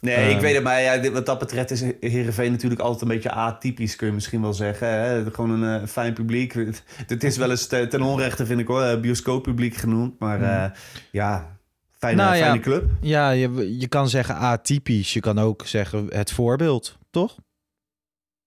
Nee, 0.00 0.34
ik 0.34 0.40
weet 0.40 0.54
het, 0.54 0.62
maar 0.62 0.80
ja, 0.80 1.10
wat 1.10 1.26
dat 1.26 1.38
betreft 1.38 1.70
is 1.70 1.80
Heerenveen 2.00 2.50
natuurlijk 2.50 2.80
altijd 2.80 3.02
een 3.02 3.08
beetje 3.08 3.30
atypisch, 3.30 3.96
kun 3.96 4.06
je 4.06 4.12
misschien 4.12 4.40
wel 4.40 4.52
zeggen. 4.52 4.88
Hè? 4.88 5.30
Gewoon 5.30 5.50
een 5.62 5.80
eh, 5.80 5.86
fijn 5.88 6.12
publiek. 6.14 6.52
Het 7.06 7.24
is 7.24 7.36
wel 7.36 7.50
eens 7.50 7.66
te- 7.66 7.86
ten 7.86 8.02
onrechte, 8.02 8.46
vind 8.46 8.60
ik 8.60 8.66
hoor, 8.66 9.00
bioscooppubliek 9.00 9.74
genoemd. 9.74 10.18
Maar 10.18 10.42
eh, 10.42 10.70
ja, 11.10 11.56
fijne, 11.98 12.22
Nou 12.22 12.36
ja. 12.36 12.58
club. 12.58 12.84
Ja, 13.00 13.30
je, 13.30 13.78
je 13.78 13.88
kan 13.88 14.08
zeggen 14.08 14.34
atypisch. 14.36 15.12
Je 15.12 15.20
kan 15.20 15.38
ook 15.38 15.66
zeggen 15.66 16.06
het 16.08 16.32
voorbeeld, 16.32 16.98
toch? 17.10 17.36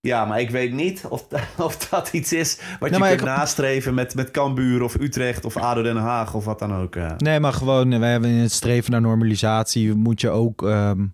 Ja, 0.00 0.24
maar 0.24 0.40
ik 0.40 0.50
weet 0.50 0.72
niet 0.72 1.04
of, 1.08 1.26
of 1.58 1.88
dat 1.88 2.08
iets 2.12 2.32
is 2.32 2.58
wat 2.80 2.90
Nee, 2.90 3.00
je 3.00 3.06
kunt 3.08 3.20
ik- 3.20 3.26
nastreven 3.26 3.94
met, 3.94 4.14
met 4.14 4.30
Cambuur 4.30 4.82
of 4.82 4.94
Utrecht 4.94 5.44
of 5.44 5.56
ADO 5.56 5.82
Den 5.82 5.96
Haag 5.96 6.34
of 6.34 6.44
wat 6.44 6.58
dan 6.58 6.74
ook. 6.74 6.96
eh. 6.96 7.10
Nee, 7.16 7.40
maar 7.40 7.52
gewoon, 7.52 7.98
we 8.00 8.06
hebben 8.06 8.30
in 8.30 8.36
het 8.36 8.52
streven 8.52 8.90
naar 8.90 9.00
normalisatie 9.00 9.94
moet 9.94 10.20
je 10.20 10.30
ook 10.30 10.62
ehm, 10.62 11.06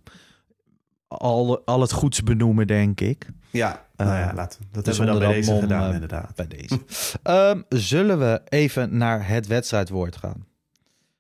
al, 1.09 1.63
al 1.65 1.81
het 1.81 1.93
goeds 1.93 2.23
benoemen, 2.23 2.67
denk 2.67 3.01
ik. 3.01 3.27
Ja, 3.51 3.85
nou 3.97 4.11
ja, 4.11 4.29
Eh, 4.29 4.35
laten 4.35 4.61
we. 4.61 4.67
Dat 4.73 4.85
dus 4.85 4.97
hebben 4.97 5.15
we 5.15 5.21
dan 5.21 5.29
bij 5.31 5.39
deze 5.39 5.51
mom, 5.53 5.61
gedaan, 5.61 5.89
eh, 5.89 5.95
inderdaad. 5.95 6.35
Bij 6.35 6.47
deze. 6.49 6.79
Ehm, 7.23 7.61
zullen 7.69 8.19
we 8.19 8.41
even 8.49 8.97
naar 8.97 9.29
het 9.29 9.47
wedstrijdwoord 9.47 10.17
gaan? 10.17 10.47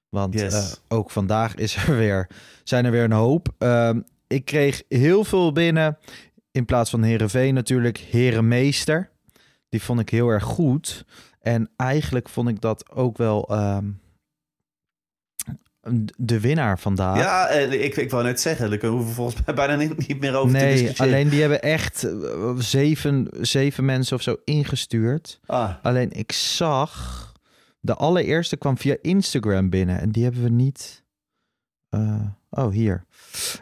Want 0.08 0.34
Yes. 0.34 0.54
eh, 0.54 0.96
ook 0.98 1.10
vandaag 1.10 1.54
is 1.54 1.76
er 1.76 1.96
weer, 1.96 2.28
zijn 2.64 2.84
er 2.84 2.90
weer 2.90 3.04
een 3.04 3.12
hoop. 3.12 3.48
Ehm, 3.58 4.00
ik 4.26 4.44
kreeg 4.44 4.82
heel 4.88 5.24
veel 5.24 5.52
binnen. 5.52 5.98
In 6.54 6.64
plaats 6.64 6.90
van 6.90 7.02
Herenveen 7.02 7.54
natuurlijk 7.54 7.98
Herenmeester. 7.98 9.10
Die 9.68 9.82
vond 9.82 10.00
ik 10.00 10.08
heel 10.08 10.28
erg 10.28 10.42
goed. 10.44 11.04
En 11.40 11.70
eigenlijk 11.76 12.28
vond 12.28 12.48
ik 12.48 12.60
dat 12.60 12.90
ook 12.90 13.16
wel 13.16 13.48
ehm, 13.48 13.90
de 16.16 16.40
winnaar 16.40 16.78
vandaag. 16.78 17.16
Ja, 17.18 17.48
eh, 17.48 17.84
ik, 17.84 17.96
ik 17.96 18.10
wou 18.10 18.24
net 18.24 18.40
zeggen, 18.40 18.70
daar 18.70 18.90
hoeven 18.90 19.08
we 19.08 19.14
volgens 19.14 19.44
mij 19.46 19.54
bijna 19.54 19.74
niet, 19.76 20.08
niet 20.08 20.20
meer 20.20 20.34
over 20.36 20.58
te 20.58 20.64
nee, 20.64 20.72
discussiëren. 20.72 21.12
alleen 21.14 21.28
die 21.28 21.40
hebben 21.40 21.62
echt 21.62 22.04
eh, 22.04 22.54
zeven, 22.56 23.28
zeven 23.40 23.84
mensen 23.84 24.16
of 24.16 24.22
zo 24.22 24.36
ingestuurd. 24.44 25.40
Ah, 25.46 25.74
Alleen 25.82 26.10
ik 26.10 26.32
zag, 26.32 27.32
de 27.80 27.94
allereerste 27.94 28.56
kwam 28.56 28.78
via 28.78 28.96
Instagram 29.02 29.70
binnen 29.70 30.00
en 30.00 30.10
die 30.10 30.24
hebben 30.24 30.42
we 30.42 30.48
niet. 30.50 31.04
eh, 31.88 32.20
oh, 32.50 32.70
hier. 32.72 33.04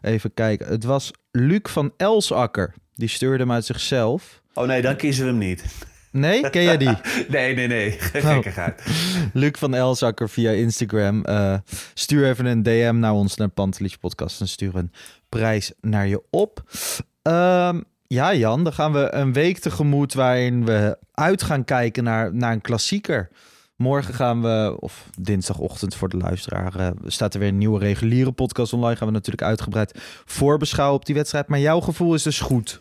Even 0.02 0.35
kijken. 0.35 0.67
Het 0.67 0.85
was 0.85 1.11
Luc 1.31 1.61
van 1.62 1.93
Elsakker. 1.97 2.75
Die 2.95 3.09
stuurde 3.09 3.38
hem 3.43 3.52
uit 3.52 3.64
zichzelf. 3.64 4.43
oh 4.55 4.67
nee, 4.67 4.83
dan 4.83 4.97
kiezen 4.97 5.25
we 5.25 5.31
hem 5.31 5.38
niet. 5.38 5.64
Nee, 6.11 6.50
ken 6.50 6.62
jij 6.62 6.76
die? 6.76 6.97
Nee, 7.29 7.55
nee, 7.55 7.67
nee. 7.67 7.91
Geen 7.91 8.23
Oh. 8.23 8.29
gekkigheid. 8.35 8.83
Luc 9.33 9.50
van 9.59 9.75
Elsakker 9.75 10.29
via 10.29 10.50
Instagram. 10.50 11.25
Eh, 11.25 11.55
stuur 11.95 12.29
even 12.29 12.47
een 12.47 12.62
DM 12.62 12.97
naar 12.99 13.12
ons, 13.12 13.37
naar 13.37 13.49
Pantelich 13.49 13.99
Podcast. 13.99 14.41
En 14.41 14.49
stuur 14.49 14.75
een 14.76 14.93
prijs 15.29 15.73
naar 15.81 16.07
je 16.07 16.23
op. 16.30 16.63
Ehm, 17.23 17.80
ja, 18.06 18.35
Jan, 18.35 18.65
dan 18.65 18.73
gaan 18.73 18.93
we 18.93 19.13
een 19.13 19.32
week 19.32 19.58
tegemoet 19.58 20.15
waarin 20.15 20.65
we 20.65 20.99
uit 21.13 21.43
gaan 21.43 21.65
kijken 21.65 22.04
naar, 22.04 22.35
naar 22.35 22.52
een 22.52 22.61
klassieker. 22.61 23.28
Morgen 23.82 24.14
gaan 24.14 24.42
we, 24.42 24.76
of 24.80 25.08
dinsdagochtend 25.18 25.95
voor 25.95 26.08
de 26.08 26.16
luisteraar, 26.16 26.75
eh, 26.75 26.90
staat 27.06 27.34
er 27.34 27.40
weer 27.40 27.49
een 27.49 27.58
nieuwe 27.58 27.78
reguliere 27.78 28.32
podcast 28.32 28.73
online. 28.73 28.97
Gaan 28.97 29.06
we 29.06 29.12
natuurlijk 29.12 29.42
uitgebreid 29.42 29.99
voorbeschouwen 30.25 30.99
op 30.99 31.06
die 31.06 31.14
wedstrijd. 31.14 31.49
Maar 31.49 31.58
jouw 31.58 31.80
gevoel 31.80 32.14
is 32.14 32.23
dus 32.23 32.40
goed. 32.40 32.80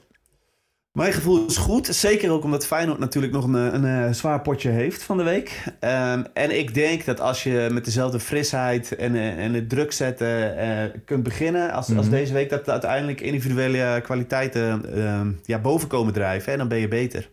Mijn 0.91 1.13
gevoel 1.13 1.45
is 1.45 1.57
goed. 1.57 1.87
Zeker 1.87 2.31
ook 2.31 2.43
omdat 2.43 2.65
Feyenoord 2.65 2.99
natuurlijk 2.99 3.33
nog 3.33 3.43
een, 3.45 3.55
eh, 3.55 3.73
een, 3.73 3.85
eh, 3.85 4.13
zwaar 4.13 4.41
potje 4.41 4.69
heeft 4.69 5.03
van 5.03 5.17
de 5.17 5.23
week. 5.23 5.63
Ehm, 5.79 6.23
en 6.33 6.57
ik 6.59 6.73
denk 6.73 7.05
dat 7.05 7.19
als 7.19 7.43
je 7.43 7.67
met 7.71 7.85
dezelfde 7.85 8.19
frisheid 8.19 8.95
en, 8.95 9.15
eh, 9.15 9.43
en 9.43 9.53
het 9.53 9.69
druk 9.69 9.91
zetten 9.91 11.01
kunt 11.05 11.23
beginnen... 11.23 11.71
Als, 11.71 11.95
als 11.95 12.05
Mhm. 12.05 12.15
deze 12.15 12.33
week 12.33 12.49
dat 12.49 12.69
uiteindelijk 12.69 13.21
individuele 13.21 13.99
kwaliteiten 14.03 14.95
ehm, 14.95 15.31
ja, 15.43 15.59
boven 15.59 15.87
komen 15.87 16.13
drijven... 16.13 16.51
Hè, 16.51 16.57
dan 16.57 16.67
ben 16.67 16.77
je 16.79 16.87
beter. 16.87 17.29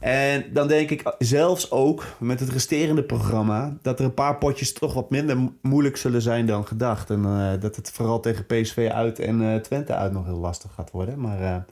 En 0.00 0.44
dan 0.52 0.68
denk 0.68 0.90
ik 0.90 1.14
zelfs 1.18 1.70
ook 1.70 2.04
met 2.18 2.40
het 2.40 2.48
resterende 2.48 3.02
programma... 3.02 3.76
dat 3.82 3.98
er 3.98 4.04
een 4.04 4.14
paar 4.14 4.36
potjes 4.38 4.72
toch 4.72 4.94
wat 4.94 5.10
minder 5.10 5.38
mo- 5.38 5.52
moeilijk 5.62 5.96
zullen 5.96 6.22
zijn 6.22 6.46
dan 6.46 6.66
gedacht. 6.66 7.10
En 7.10 7.22
dat 7.60 7.76
het 7.76 7.90
vooral 7.90 8.20
tegen 8.20 8.46
PSV 8.46 8.90
uit 8.94 9.18
en 9.18 9.62
Twente 9.62 9.94
uit 9.94 10.12
nog 10.12 10.24
heel 10.24 10.38
lastig 10.38 10.70
gaat 10.74 10.90
worden. 10.90 11.20
Maar... 11.20 11.64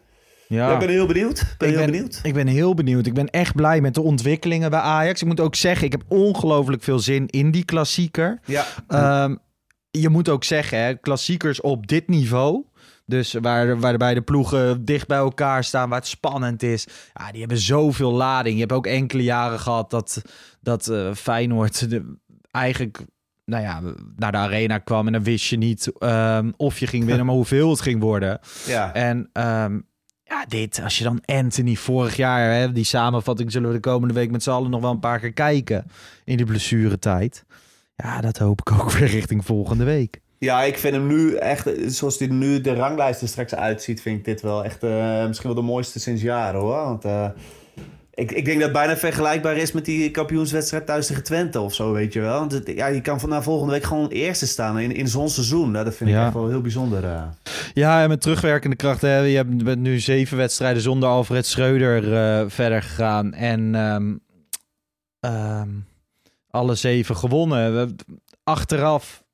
ja, 0.49 0.73
ik 0.73 0.79
ben 0.79 0.89
heel 0.89 1.07
benieuwd. 1.07 1.41
Ik 1.41 1.55
ben 1.59 1.69
ik 1.69 1.75
heel 1.75 1.85
ben, 1.85 1.93
benieuwd. 1.93 2.21
Ik 2.23 2.35
ben 2.35 2.47
heel 2.47 2.75
benieuwd. 2.75 3.07
Ik 3.07 3.15
ben 3.15 3.31
echt 3.31 3.55
blij 3.55 3.81
met 3.81 3.95
de 3.95 4.01
ontwikkelingen 4.01 4.71
bij 4.71 4.81
Ajax. 4.81 5.21
Ik 5.21 5.27
moet 5.27 5.41
ook 5.41 5.55
zeggen, 5.55 5.87
ik 5.87 5.93
heb 5.93 6.03
ongelooflijk 6.09 6.83
veel 6.83 6.99
zin 6.99 7.27
in 7.27 7.51
die 7.51 7.65
klassieker. 7.65 8.41
Ja, 8.45 8.65
Ehm, 8.89 9.37
je 9.91 10.09
moet 10.09 10.29
ook 10.29 10.45
zeggen, 10.45 10.79
hè, 10.79 10.95
klassiekers 10.95 11.61
op 11.61 11.87
dit 11.87 12.09
niveau. 12.09 12.65
Dus 13.07 13.33
waar, 13.41 13.81
waar 13.81 13.93
de 13.93 13.99
beide 13.99 14.23
ploegen 14.23 14.85
dicht 14.85 15.07
bij 15.07 15.19
elkaar 15.19 15.65
staan, 15.65 15.89
waar 15.89 15.99
het 15.99 16.09
spannend 16.09 16.63
is. 16.63 16.87
Ja, 17.15 17.31
die 17.31 17.41
hebben 17.41 17.59
zoveel 17.59 18.13
lading. 18.13 18.55
Je 18.55 18.61
hebt 18.61 18.73
ook 18.73 18.87
enkele 18.87 19.23
jaren 19.23 19.61
gehad 19.61 19.91
dat, 19.91 20.23
dat 20.61 20.89
eh, 20.89 21.15
Feyenoord 21.15 21.91
de, 21.91 22.17
eigenlijk 22.51 22.99
nou 23.45 23.63
ja, 23.63 23.81
naar 24.17 24.33
de 24.33 24.39
arena 24.39 24.79
kwam. 24.79 25.07
En 25.07 25.13
dan 25.13 25.23
wist 25.23 25.47
je 25.47 25.57
niet 25.57 25.93
ehm, 25.99 26.51
of 26.57 26.79
je 26.79 26.87
ging 26.87 27.05
winnen, 27.05 27.27
maar 27.27 27.35
hoeveel 27.35 27.71
het 27.71 27.81
ging 27.81 28.01
worden. 28.01 28.41
ja. 28.67 28.95
En 28.95 29.31
ehm, 29.33 29.79
dit, 30.45 30.81
als 30.83 30.99
je 30.99 31.05
dan 31.05 31.21
Anthony 31.25 31.75
vorig 31.75 32.17
jaar, 32.17 32.53
hè, 32.53 32.73
die 32.73 32.85
samenvatting 32.85 33.53
zullen 33.53 33.69
we 33.69 33.75
de 33.75 33.81
komende 33.81 34.15
week 34.15 34.31
met 34.31 34.43
z'n 34.43 34.51
allen 34.51 34.71
nog 34.71 34.81
wel 34.81 34.91
een 34.91 35.01
paar 35.01 35.21
keer 35.21 35.33
kijken 35.33 35.85
in 36.25 36.37
die 36.37 36.47
blessuretijd. 36.47 37.45
Ja, 37.97 38.21
dat 38.21 38.39
hoop 38.39 38.61
ik 38.61 38.73
ook 38.73 38.93
weer 38.99 39.09
richting 39.09 39.45
volgende 39.45 39.85
week. 39.85 40.21
ja, 40.39 40.63
ik 40.63 40.79
vind 40.79 40.95
hem 40.95 41.07
nu 41.07 41.35
echt, 41.35 41.71
zoals 41.87 42.19
hij 42.19 42.29
nu 42.29 42.61
de 42.61 42.75
ranglijst 42.75 43.23
er 43.23 43.29
straks 43.29 43.55
uitziet, 43.55 44.01
vind 44.01 44.19
ik 44.19 44.25
dit 44.25 44.41
wel 44.41 44.65
echt 44.65 44.83
eh, 44.83 45.27
misschien 45.27 45.51
wel 45.53 45.61
de 45.61 45.67
mooiste 45.67 46.01
sinds 46.01 46.23
jaren 46.23 46.61
hoor. 46.61 46.85
Want 46.85 47.05
eh, 47.05 47.29
ik, 48.17 48.33
ik 48.33 48.45
denk 48.45 48.57
dat 48.61 48.69
het 48.69 48.73
bijna 48.79 48.97
vergelijkbaar 48.97 49.57
is 49.57 49.73
met 49.73 49.85
die 49.85 50.11
kampioenswedstrijd 50.11 50.87
thuis 50.87 51.07
tegen 51.07 51.23
Twente 51.25 51.61
of 51.61 51.75
zo, 51.75 51.93
weet 51.93 52.13
je 52.13 52.21
wel. 52.21 52.39
Want 52.39 52.53
het- 52.53 52.73
ja, 52.75 52.87
je 52.87 53.01
kan 53.01 53.21
vanaf 53.21 53.45
volgende 53.45 53.73
week 53.73 53.85
gewoon 53.85 54.09
eerste 54.09 54.47
staan 54.47 54.79
in, 54.79 54.93
in 54.95 55.09
zo'n 55.09 55.29
seizoen. 55.29 55.71
Nou, 55.71 55.85
dat 55.85 55.95
vind 55.95 56.11
ik 56.11 56.17
Ja. 56.17 56.25
echt 56.25 56.35
wel 56.35 56.49
heel 56.49 56.61
bijzonder. 56.61 57.05
eh. 57.05 57.23
Ja, 57.75 58.03
en 58.03 58.09
met 58.09 58.21
terugwerkende 58.21 58.77
kracht. 58.77 59.01
Hè, 59.01 59.19
je 59.19 59.37
hebt- 59.37 59.65
bent 59.65 59.81
nu 59.81 59.99
zeven 60.01 60.37
wedstrijden 60.37 60.83
zonder 60.83 61.09
Alfred 61.09 61.47
Schreuder 61.47 62.15
eh, 62.15 62.45
verder 62.49 62.83
gegaan. 62.83 63.33
En 63.35 63.75
ehm, 63.75 65.69
alle 66.51 66.75
zeven 66.75 67.17
gewonnen. 67.17 67.97
Achteraf. 68.45 69.25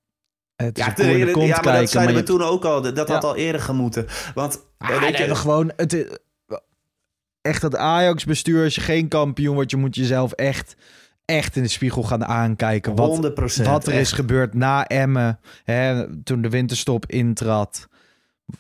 Het 0.57 0.77
Ja, 0.79 0.91
de 0.95 1.03
ja, 1.05 1.11
maar 1.25 1.33
kijken, 1.35 1.73
dat 1.73 1.91
zeiden 1.91 2.15
maar 2.15 2.23
we 2.23 2.29
toen 2.29 2.43
ook 2.43 2.65
al. 2.65 2.83
Dat 2.83 2.97
dat 2.97 3.09
had 3.09 3.25
al 3.25 3.37
eerder 3.37 3.61
gemoeten. 3.61 4.07
Want 4.35 4.63
Ah, 4.79 5.01
weet 5.01 5.17
je, 5.19 5.35
gewoon 5.35 5.73
het, 5.77 6.21
echt 7.43 7.61
dat 7.61 7.77
Ajax-bestuur, 7.77 8.65
als 8.65 8.75
je 8.75 8.81
geen 8.81 9.09
kampioen 9.09 9.55
wordt, 9.55 9.71
je 9.71 9.77
moet 9.77 9.95
jezelf 9.97 10.33
echt, 10.33 10.77
echt 11.25 11.57
in 11.57 11.63
de 11.63 11.69
spiegel 11.69 12.03
gaan 12.03 12.25
aankijken. 12.25 12.95
Wat, 12.95 13.33
100%. 13.61 13.63
wat 13.65 13.87
er 13.87 13.95
is 13.95 14.13
gebeurd 14.13 14.55
na 14.55 14.87
Emmen, 14.87 15.39
hè, 15.65 16.07
toen 16.23 16.43
de 16.43 16.49
winterstop 16.49 17.07
intrad. 17.07 17.89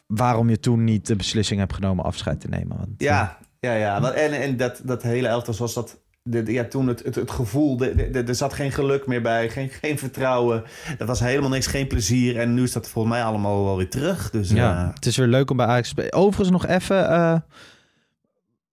Waarom 0.06 0.48
je 0.50 0.60
toen 0.60 0.84
niet 0.84 1.06
de 1.06 1.16
beslissing 1.16 1.60
hebt 1.60 1.72
genomen 1.74 2.04
afscheid 2.04 2.40
te 2.40 2.48
nemen. 2.48 2.76
Want, 2.76 2.88
eh, 2.96 3.06
Ja, 3.06 3.38
ja, 3.60 3.72
ja. 3.74 4.00
Want- 4.00 4.14
En, 4.14 4.32
en 4.32 4.56
dat, 4.56 4.80
dat 4.84 5.02
hele 5.02 5.28
elftal 5.28 5.54
zoals 5.54 5.74
dat 5.74 6.00
de, 6.22 6.42
de- 6.42 6.52
ja, 6.52 6.64
toen 6.64 6.86
het, 6.88 7.02
het, 7.04 7.14
het 7.14 7.30
gevoel, 7.30 7.80
er 8.12 8.34
zat 8.34 8.52
geen 8.52 8.72
geluk 8.72 9.06
meer 9.06 9.22
bij, 9.22 9.48
geen, 9.50 9.68
geen 9.68 9.98
vertrouwen. 9.98 10.62
Er 10.98 11.06
was 11.06 11.20
helemaal 11.20 11.50
niks, 11.50 11.66
geen 11.66 11.86
plezier. 11.86 12.38
En 12.38 12.54
nu 12.54 12.62
is 12.62 12.72
dat 12.72 12.88
volgens 12.88 13.14
mij 13.14 13.24
allemaal 13.24 13.64
wel 13.64 13.76
weer 13.76 13.90
terug. 13.90 14.30
Dus 14.30 14.50
Ja, 14.50 14.82
eh, 14.88 14.94
het 14.94 15.06
is 15.06 15.16
weer 15.16 15.26
leuk 15.26 15.50
om 15.50 15.56
bij 15.56 15.66
Ajax 15.66 15.82
te 15.82 15.88
spelen. 15.88 16.12
Overigens 16.12 16.50
nog 16.50 16.66
even 16.66 17.08
eh, 17.10 17.36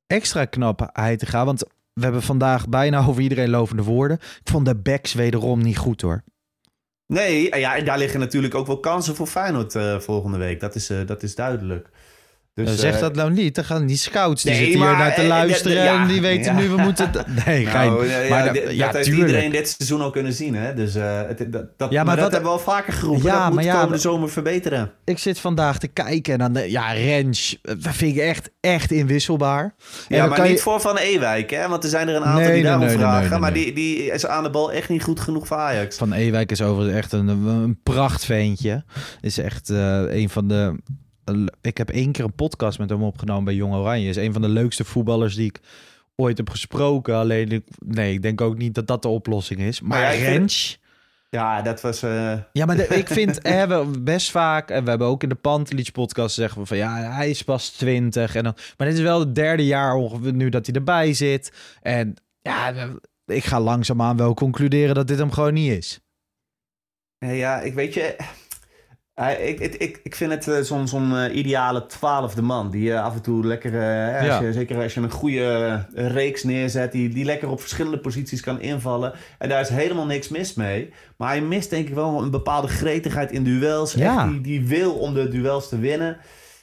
extra 0.09 0.45
knapheid 0.45 1.19
te 1.19 1.25
gaan. 1.25 1.45
Want 1.45 1.63
we 1.93 2.03
hebben 2.03 2.21
vandaag 2.21 2.69
bijna 2.69 3.05
over 3.05 3.21
iedereen 3.21 3.49
lovende 3.49 3.83
woorden. 3.83 4.17
Ik 4.17 4.49
vond 4.51 4.65
de 4.65 4.75
backs 4.75 5.13
wederom 5.13 5.61
niet 5.61 5.77
goed 5.77 6.01
hoor. 6.01 6.23
nee, 7.05 7.57
ja, 7.57 7.75
en 7.75 7.85
daar 7.85 7.97
liggen 7.97 8.19
natuurlijk 8.19 8.55
ook 8.55 8.67
wel 8.67 8.79
kansen 8.79 9.15
voor 9.15 9.27
Feyenoord 9.27 9.75
eh, 9.75 9.99
volgende 9.99 10.37
week. 10.37 10.59
Dat 10.59 10.75
is, 10.75 10.89
eh, 10.89 10.97
dat 11.05 11.23
is 11.23 11.35
duidelijk. 11.35 11.89
Dus, 12.53 12.79
zeg 12.79 12.93
eh, 12.93 12.99
dat 12.99 13.15
nou 13.15 13.31
niet. 13.31 13.55
Dan 13.55 13.63
gaan 13.63 13.85
die 13.85 13.97
scouts 13.97 14.43
die 14.43 14.51
Nee, 14.51 14.61
zitten 14.63 14.79
hier 14.81 14.97
naar 14.97 15.13
te 15.15 15.21
eh, 15.21 15.27
luisteren. 15.27 15.77
eh, 15.77 15.83
ja, 15.83 16.01
en 16.01 16.07
die 16.07 16.21
weten 16.21 16.53
ja. 16.55 16.59
nu, 16.59 16.69
we 16.69 16.77
moeten... 16.77 17.11
Nee, 17.45 17.65
geen... 17.65 17.87
Nou, 17.89 18.07
ja, 18.07 18.19
ja, 18.19 18.29
maar 18.29 18.53
dat- 18.53 18.71
ja, 18.71 18.85
dat 18.85 18.93
heeft 18.95 19.05
tuurlijk. 19.07 19.27
iedereen 19.27 19.51
dit 19.51 19.69
seizoen 19.69 20.01
al 20.01 20.09
kunnen 20.09 20.33
zien. 20.33 20.55
Hè? 20.55 20.73
Dus 20.73 20.93
het, 20.93 21.37
dat, 21.51 21.77
dat, 21.77 21.91
Ja, 21.91 21.95
maar 22.03 22.05
maar 22.05 22.15
dat 22.15 22.31
hebben 22.31 22.51
we 22.51 22.57
al 22.57 22.63
vaker 22.63 22.93
geroepen. 22.93 23.25
Ja, 23.25 23.35
dat 23.37 23.45
moet 23.45 23.55
maar 23.55 23.63
ja, 23.63 23.73
komende 23.79 23.97
zomer 23.97 24.29
verbeteren. 24.29 24.91
Ik 25.05 25.17
zit 25.19 25.39
vandaag 25.39 25.77
te 25.79 25.87
kijken 25.87 26.33
en 26.33 26.39
dan... 26.39 26.53
de- 26.53 26.71
Ja, 26.71 26.91
Rens, 26.91 27.59
dat 27.61 27.77
vind 27.95 28.15
ik 28.15 28.21
echt, 28.21 28.49
echt 28.59 28.91
inwisselbaar. 28.91 29.75
Ja, 30.07 30.25
maar 30.27 30.37
kan 30.37 30.47
niet 30.47 30.55
je- 30.57 30.63
voor 30.63 30.79
Van 30.81 30.97
Ewijk. 30.97 31.49
Hè? 31.49 31.67
Want 31.67 31.83
er 31.83 31.89
zijn 31.89 32.07
er 32.07 32.15
een 32.15 32.23
aantal 32.23 32.41
Nee, 32.41 32.53
die 32.53 32.63
daarom 32.63 32.79
nee, 32.85 32.89
nee, 32.89 32.97
vragen. 32.97 33.19
nee, 33.21 33.29
nee, 33.29 33.39
maar. 33.39 33.53
Die, 33.53 33.73
die 33.73 33.97
is 34.11 34.25
aan 34.25 34.43
de 34.43 34.49
bal 34.49 34.71
echt 34.71 34.89
niet 34.89 35.03
goed 35.03 35.19
genoeg 35.19 35.47
voor 35.47 35.57
Ajax. 35.57 35.97
Van 35.97 36.13
Ewijk 36.13 36.51
is 36.51 36.61
overigens 36.61 36.97
echt 36.97 37.11
een, 37.13 37.27
een 37.27 37.79
prachtventje. 37.83 38.83
Is 39.21 39.37
echt 39.37 39.69
een 39.69 40.29
van 40.29 40.47
de... 40.47 40.79
Ik 41.61 41.77
heb 41.77 41.89
één 41.89 42.11
keer 42.11 42.23
een 42.25 42.33
podcast 42.35 42.79
met 42.79 42.89
hem 42.89 43.03
opgenomen 43.03 43.43
bij 43.43 43.53
Jong 43.53 43.73
Oranje. 43.73 44.09
Is 44.09 44.15
een 44.15 44.33
van 44.33 44.41
de 44.41 44.47
leukste 44.49 44.83
voetballers 44.83 45.35
die 45.35 45.45
ik 45.45 45.59
ooit 46.15 46.37
heb 46.37 46.49
gesproken. 46.49 47.15
Alleen, 47.15 47.49
ik, 47.49 47.63
nee, 47.85 48.13
ik 48.13 48.21
denk 48.21 48.41
ook 48.41 48.57
niet 48.57 48.75
dat 48.75 48.87
dat 48.87 49.01
de 49.01 49.07
oplossing 49.07 49.59
is. 49.59 49.81
Maar, 49.81 50.01
Maar 50.01 50.17
Rens... 50.17 50.79
Ja, 51.31 51.61
dat 51.61 51.81
was... 51.81 52.03
eh, 52.03 52.33
Ja, 52.53 52.65
maar 52.65 52.75
de- 52.75 52.87
ik 52.87 53.07
vind 53.19 53.39
hè, 53.43 53.67
we 53.67 53.99
best 53.99 54.31
vaak, 54.31 54.69
en 54.69 54.83
we 54.83 54.89
hebben 54.89 55.07
ook 55.07 55.23
in 55.23 55.29
de 55.29 55.35
Pantelich 55.35 55.91
podcast 55.91 56.35
zeggen 56.35 56.61
we 56.61 56.67
van 56.67 56.77
ja, 56.77 56.95
hij 56.95 57.29
is 57.29 57.43
pas 57.43 57.69
20. 57.69 58.35
En 58.35 58.43
dan, 58.43 58.55
maar 58.77 58.87
dit 58.87 58.97
is 58.97 59.03
wel 59.03 59.19
het 59.19 59.35
derde 59.35 59.65
jaar 59.65 59.93
ongeveer 59.95 60.33
nu 60.33 60.49
dat 60.49 60.65
hij 60.65 60.75
erbij 60.75 61.13
zit. 61.13 61.51
En 61.81 62.13
ja, 62.41 62.73
ik 63.25 63.43
ga 63.43 63.59
langzaamaan 63.59 64.17
wel 64.17 64.33
concluderen 64.33 64.95
dat 64.95 65.07
dit 65.07 65.17
hem 65.17 65.31
gewoon 65.31 65.53
niet 65.53 65.71
is. 65.71 65.99
ja, 67.17 67.59
ik 67.59 67.73
weet 67.73 67.93
je... 67.93 68.15
ik, 69.27 69.59
ik, 69.59 69.99
ik, 70.03 70.15
vind 70.15 70.31
het 70.31 70.47
eh, 70.47 70.59
zo'n 70.61 70.87
zo'n 70.87 71.15
eh, 71.17 71.35
ideale 71.35 71.85
twaalfde 71.85 72.41
man. 72.41 72.71
Die 72.71 72.93
eh, 72.93 73.03
af 73.03 73.13
en 73.15 73.21
toe 73.21 73.45
lekker... 73.45 73.71
als 74.17 74.25
Ja. 74.25 74.41
je, 74.41 74.53
zeker 74.53 74.81
als 74.81 74.93
je 74.93 75.01
een 75.01 75.11
goede 75.11 75.85
reeks 75.93 76.43
neerzet... 76.43 76.91
Die, 76.91 77.09
die 77.09 77.25
lekker 77.25 77.49
op 77.49 77.59
verschillende 77.59 77.99
posities 77.99 78.41
kan 78.41 78.61
invallen. 78.61 79.13
En 79.37 79.49
daar 79.49 79.61
is 79.61 79.69
helemaal 79.69 80.05
niks 80.05 80.27
mis 80.27 80.53
mee. 80.53 80.93
Maar 81.17 81.29
hij 81.29 81.41
mist 81.41 81.69
denk 81.69 81.87
ik 81.87 81.93
wel 81.93 82.21
een 82.23 82.31
bepaalde 82.31 82.67
gretigheid 82.67 83.31
in 83.31 83.43
duels. 83.43 83.93
Ja. 83.93 84.17
Echt 84.23 84.31
die, 84.31 84.41
die 84.41 84.67
wil 84.67 84.93
om 84.93 85.13
de 85.13 85.27
duels 85.27 85.69
te 85.69 85.79
winnen... 85.79 86.17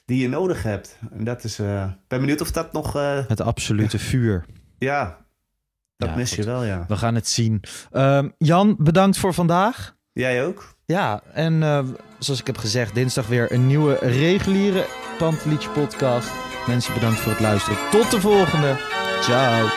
Die 0.05 0.23
je 0.23 0.29
nodig 0.29 0.62
hebt. 0.62 0.99
En 1.12 1.25
dat 1.25 1.45
is... 1.45 1.59
Ik 1.59 1.66
ben 2.09 2.21
benieuwd 2.21 2.40
of 2.40 2.51
dat 2.53 2.73
nog... 2.73 2.92
Het 3.29 3.40
absolute 3.40 3.99
vuur. 3.99 4.45
ja, 4.79 5.27
dat 5.97 6.09
Ja, 6.09 6.14
mis 6.16 6.29
goed. 6.29 6.38
je 6.38 6.45
wel, 6.45 6.64
ja. 6.64 6.85
We 6.88 6.97
gaan 6.97 7.14
het 7.14 7.29
zien. 7.29 7.62
Ehm, 7.90 8.29
Jan, 8.38 8.77
bedankt 8.79 9.19
voor 9.19 9.35
vandaag. 9.35 9.97
Jij 10.12 10.45
ook? 10.45 10.76
Ja, 10.88 11.22
en 11.33 11.62
eh, 11.62 11.85
zoals 12.18 12.40
ik 12.40 12.46
heb 12.46 12.57
gezegd, 12.59 12.94
dinsdag 12.94 13.27
weer 13.27 13.53
een 13.53 13.66
nieuwe 13.66 13.94
reguliere 14.01 14.87
Pantelich 15.18 15.72
podcast. 15.72 16.31
Mensen, 16.66 16.94
bedankt 16.94 17.20
voor 17.20 17.33
het 17.33 17.40
luisteren. 17.40 17.79
Tot 17.90 18.11
de 18.11 18.20
volgende. 18.20 18.77
Ciao. 19.20 19.68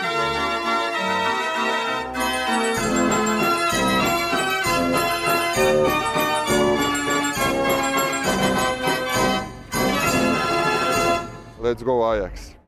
Let's 11.61 11.83
go 11.83 12.03
Ajax. 12.03 12.57